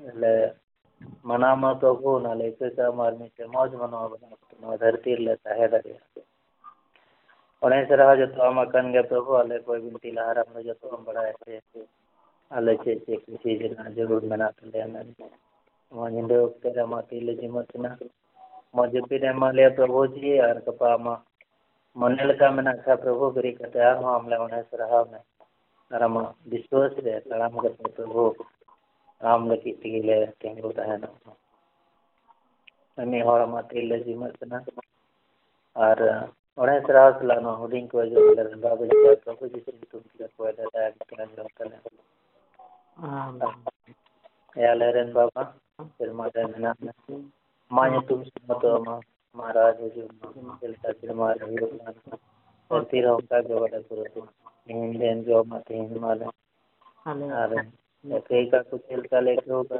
ले 0.00 0.65
मना 1.26 1.50
ꯍꯣꯅ 1.54 2.34
ꯂꯩꯕꯗꯨꯗ 2.34 2.90
मौज 3.54 3.74
मनवा 3.74 4.76
धरती 4.76 5.14
उन्हें 7.62 7.84
से 7.86 7.96
जो 8.16 8.26
तो 8.26 8.42
हम 8.42 8.60
अकन 8.60 8.92
गए 8.92 9.02
प्रभु 9.02 9.32
अले 9.32 9.58
कोई 9.58 9.80
बिनती 9.80 10.10
लहर 10.12 10.38
हमने 10.38 10.62
जो 10.62 10.72
तो 10.72 10.96
हम 10.96 11.04
बड़ा 11.04 11.22
ऐसे 11.28 11.60
अले 12.50 12.74
छे 12.76 12.94
छे 12.98 13.16
किसी 13.16 13.56
जना 13.58 13.88
ज़रूर 13.90 14.24
मना 14.30 14.48
तो 14.50 14.70
ले 14.70 14.80
हमें 14.80 15.14
वहाँ 15.92 16.10
जिंदे 16.10 16.36
उगते 16.38 16.72
रमाती 16.76 17.20
ले 17.20 17.48
मत 17.48 17.76
ना। 17.76 17.96
मौज 18.76 18.96
भी 19.08 19.18
ने 19.18 19.32
माले 19.32 19.68
प्रभु 19.76 20.06
जी 20.14 20.38
और 20.48 20.58
कपा 20.68 20.96
मा। 20.96 21.14
मन 21.96 22.16
लगा 22.26 22.50
ना 22.50 22.70
अच्छा 22.70 22.94
प्रभु 23.04 23.30
करी 23.30 23.52
कते 23.52 23.80
हम 23.82 24.04
हमले 24.06 24.36
उन्हें 24.44 24.62
से 24.62 24.76
रहा 24.76 25.02
मैं 25.12 25.22
रमा 25.90 26.22
विश्वास 26.48 26.92
रे 27.04 27.18
सलाम 27.20 27.58
करते 27.60 27.90
प्रभु। 27.96 28.28
ᱟᱢᱟᱜ 29.29 29.41
ᱵᱤᱥᱣᱟᱹᱥ 29.41 29.41
ᱨᱮ 29.41 29.41
ᱛᱟᱲᱟᱢ 29.41 29.41
ᱠᱟᱛᱮ 29.41 29.41
ᱯᱨᱚᱵᱷᱩ 29.41 29.41
ᱟᱢ 29.41 29.41
ᱞᱟᱹᱜᱤᱫ 29.49 29.75
ᱛᱮᱜᱮ 29.81 29.99
ᱞᱮ 30.07 30.15
ᱛᱤᱸᱜᱩ 30.39 30.69
ᱛᱟᱦᱮᱱᱟ 30.77 31.07
ᱢᱤᱫ 33.11 33.23
ᱦᱚᱲ 33.27 33.39
ᱟᱢᱟᱜ 33.45 33.65
ᱛᱤ 33.69 33.75
ᱨᱮᱞᱮ 33.79 33.97
ᱡᱤᱢᱢᱟᱹᱜ 34.05 34.33
ᱠᱟᱱᱟ 34.39 34.57
ᱟᱨ 35.87 35.99
ᱚᱱᱮ 36.61 36.75
ᱥᱟᱨᱦᱟᱣ 36.85 37.11
ᱥᱟᱞᱟᱜ 37.17 37.39
ᱱᱚᱣᱟ 37.41 37.59
ᱦᱩᱰᱤᱧ 37.61 37.87
ᱠᱚ 37.91 37.95
ᱦᱤᱡᱩᱜ 38.03 38.25
ᱠᱟᱱᱟ 38.35 38.57
ᱵᱟᱵᱩ 38.63 38.83
ᱯᱨᱚᱵᱷᱩ 39.23 39.45
ᱡᱤᱥᱩ 39.53 39.69
ᱧᱩᱛᱩᱢ 39.77 40.01
ᱛᱮᱞᱮ 40.09 40.25
ᱠᱚᱭ 40.35 40.51
ᱫᱟ 40.57 40.65
ᱫᱟᱭᱟ 40.73 40.89
ᱠᱟᱛᱮ 40.97 41.13
ᱟᱸᱡᱚᱢ 41.23 41.49
ᱛᱟᱞᱮ 41.57 41.75
ᱮ 44.59 44.61
ᱟᱞᱮ 44.71 44.87
ᱨᱮᱱ 44.95 45.09
ᱵᱟᱵᱟ 45.17 45.43
ᱥᱮᱨᱢᱟ 45.95 46.25
ᱨᱮ 46.33 46.41
ᱢᱮᱱᱟᱜ 46.51 46.77
ᱢᱮ 46.85 46.91
ᱟᱢᱟᱜ 47.69 47.87
ᱧᱩᱛᱩᱢ 47.91 48.19
ᱥᱩᱢᱟᱹᱛᱚᱜ 48.29 48.77
ᱢᱟ 48.87 48.95
ᱟᱢᱟᱜ 49.31 49.51
ᱨᱟᱡᱽ 49.55 49.75
ᱦᱤᱡᱩᱜ 49.81 50.09
ᱢᱟ 50.19 50.27
ᱪᱮᱫ 50.57 50.69
ᱞᱮᱠᱟ 50.71 50.89
ᱥᱮᱨᱢᱟ 50.99 51.25
ᱨᱮ 51.37 51.43
ᱦᱩᱭᱩᱜ 51.49 51.71
ᱠᱟᱱ 51.83 51.95
ᱫᱷᱟᱹᱨᱛᱤ 52.67 52.97
ᱨᱮ 53.03 53.09
ᱚᱱᱠᱟ 53.17 53.37
ᱜᱮ 53.45 53.53
ᱵᱟᱞᱮ 53.61 53.79
ᱯᱩᱨᱟᱹᱣ 53.87 54.07
ᱛᱮᱦᱮᱧ 54.63 54.91
ᱫᱤᱱ 54.99 55.17
ᱡᱚᱢᱟᱜ 55.25 55.61
ᱛᱮᱦᱮᱧ 55.67 55.93
ᱮᱢᱟᱞᱮ 55.97 56.25
ᱟᱨ 57.41 57.51
लकड़ी 58.06 58.46
का 58.46 58.62
तो 58.62 58.76
हाँ, 58.76 58.96
हाँ। 58.96 59.08
का 59.08 59.20
लेके 59.20 59.50
होगा 59.50 59.76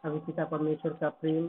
अभी 0.04 0.18
पिता 0.18 0.44
परमेश्वर 0.44 0.92
का 0.92 1.08
प्रेम 1.08 1.46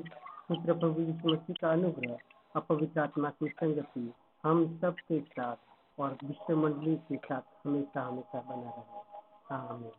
पुत्र 0.48 0.74
प्रभु 0.74 1.02
यीशु 1.02 1.30
मसीह 1.30 1.56
का 1.62 1.72
अनुग्रह 1.72 2.18
अपवित्र 2.56 3.00
आत्मा 3.00 3.30
की 3.30 3.48
संगति 3.48 4.14
हम 4.44 4.80
सब 4.82 4.96
के 4.96 5.20
साथ 5.20 5.56
और 6.00 6.18
विश्व 6.24 6.56
मंडली 6.56 6.96
के 6.96 7.18
साथ 7.18 7.68
हमेशा 7.68 8.02
हमेशा 8.02 8.42
बना 8.42 8.74
रहे। 8.78 9.92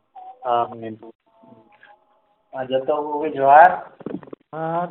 आमीन। 0.49 1.11
ᱡᱚᱛᱚ 2.65 2.95
ᱠᱚᱜᱮ 3.03 3.29
ᱡᱚᱦᱟᱨ 3.37 3.71
ᱟᱨ 4.53 4.89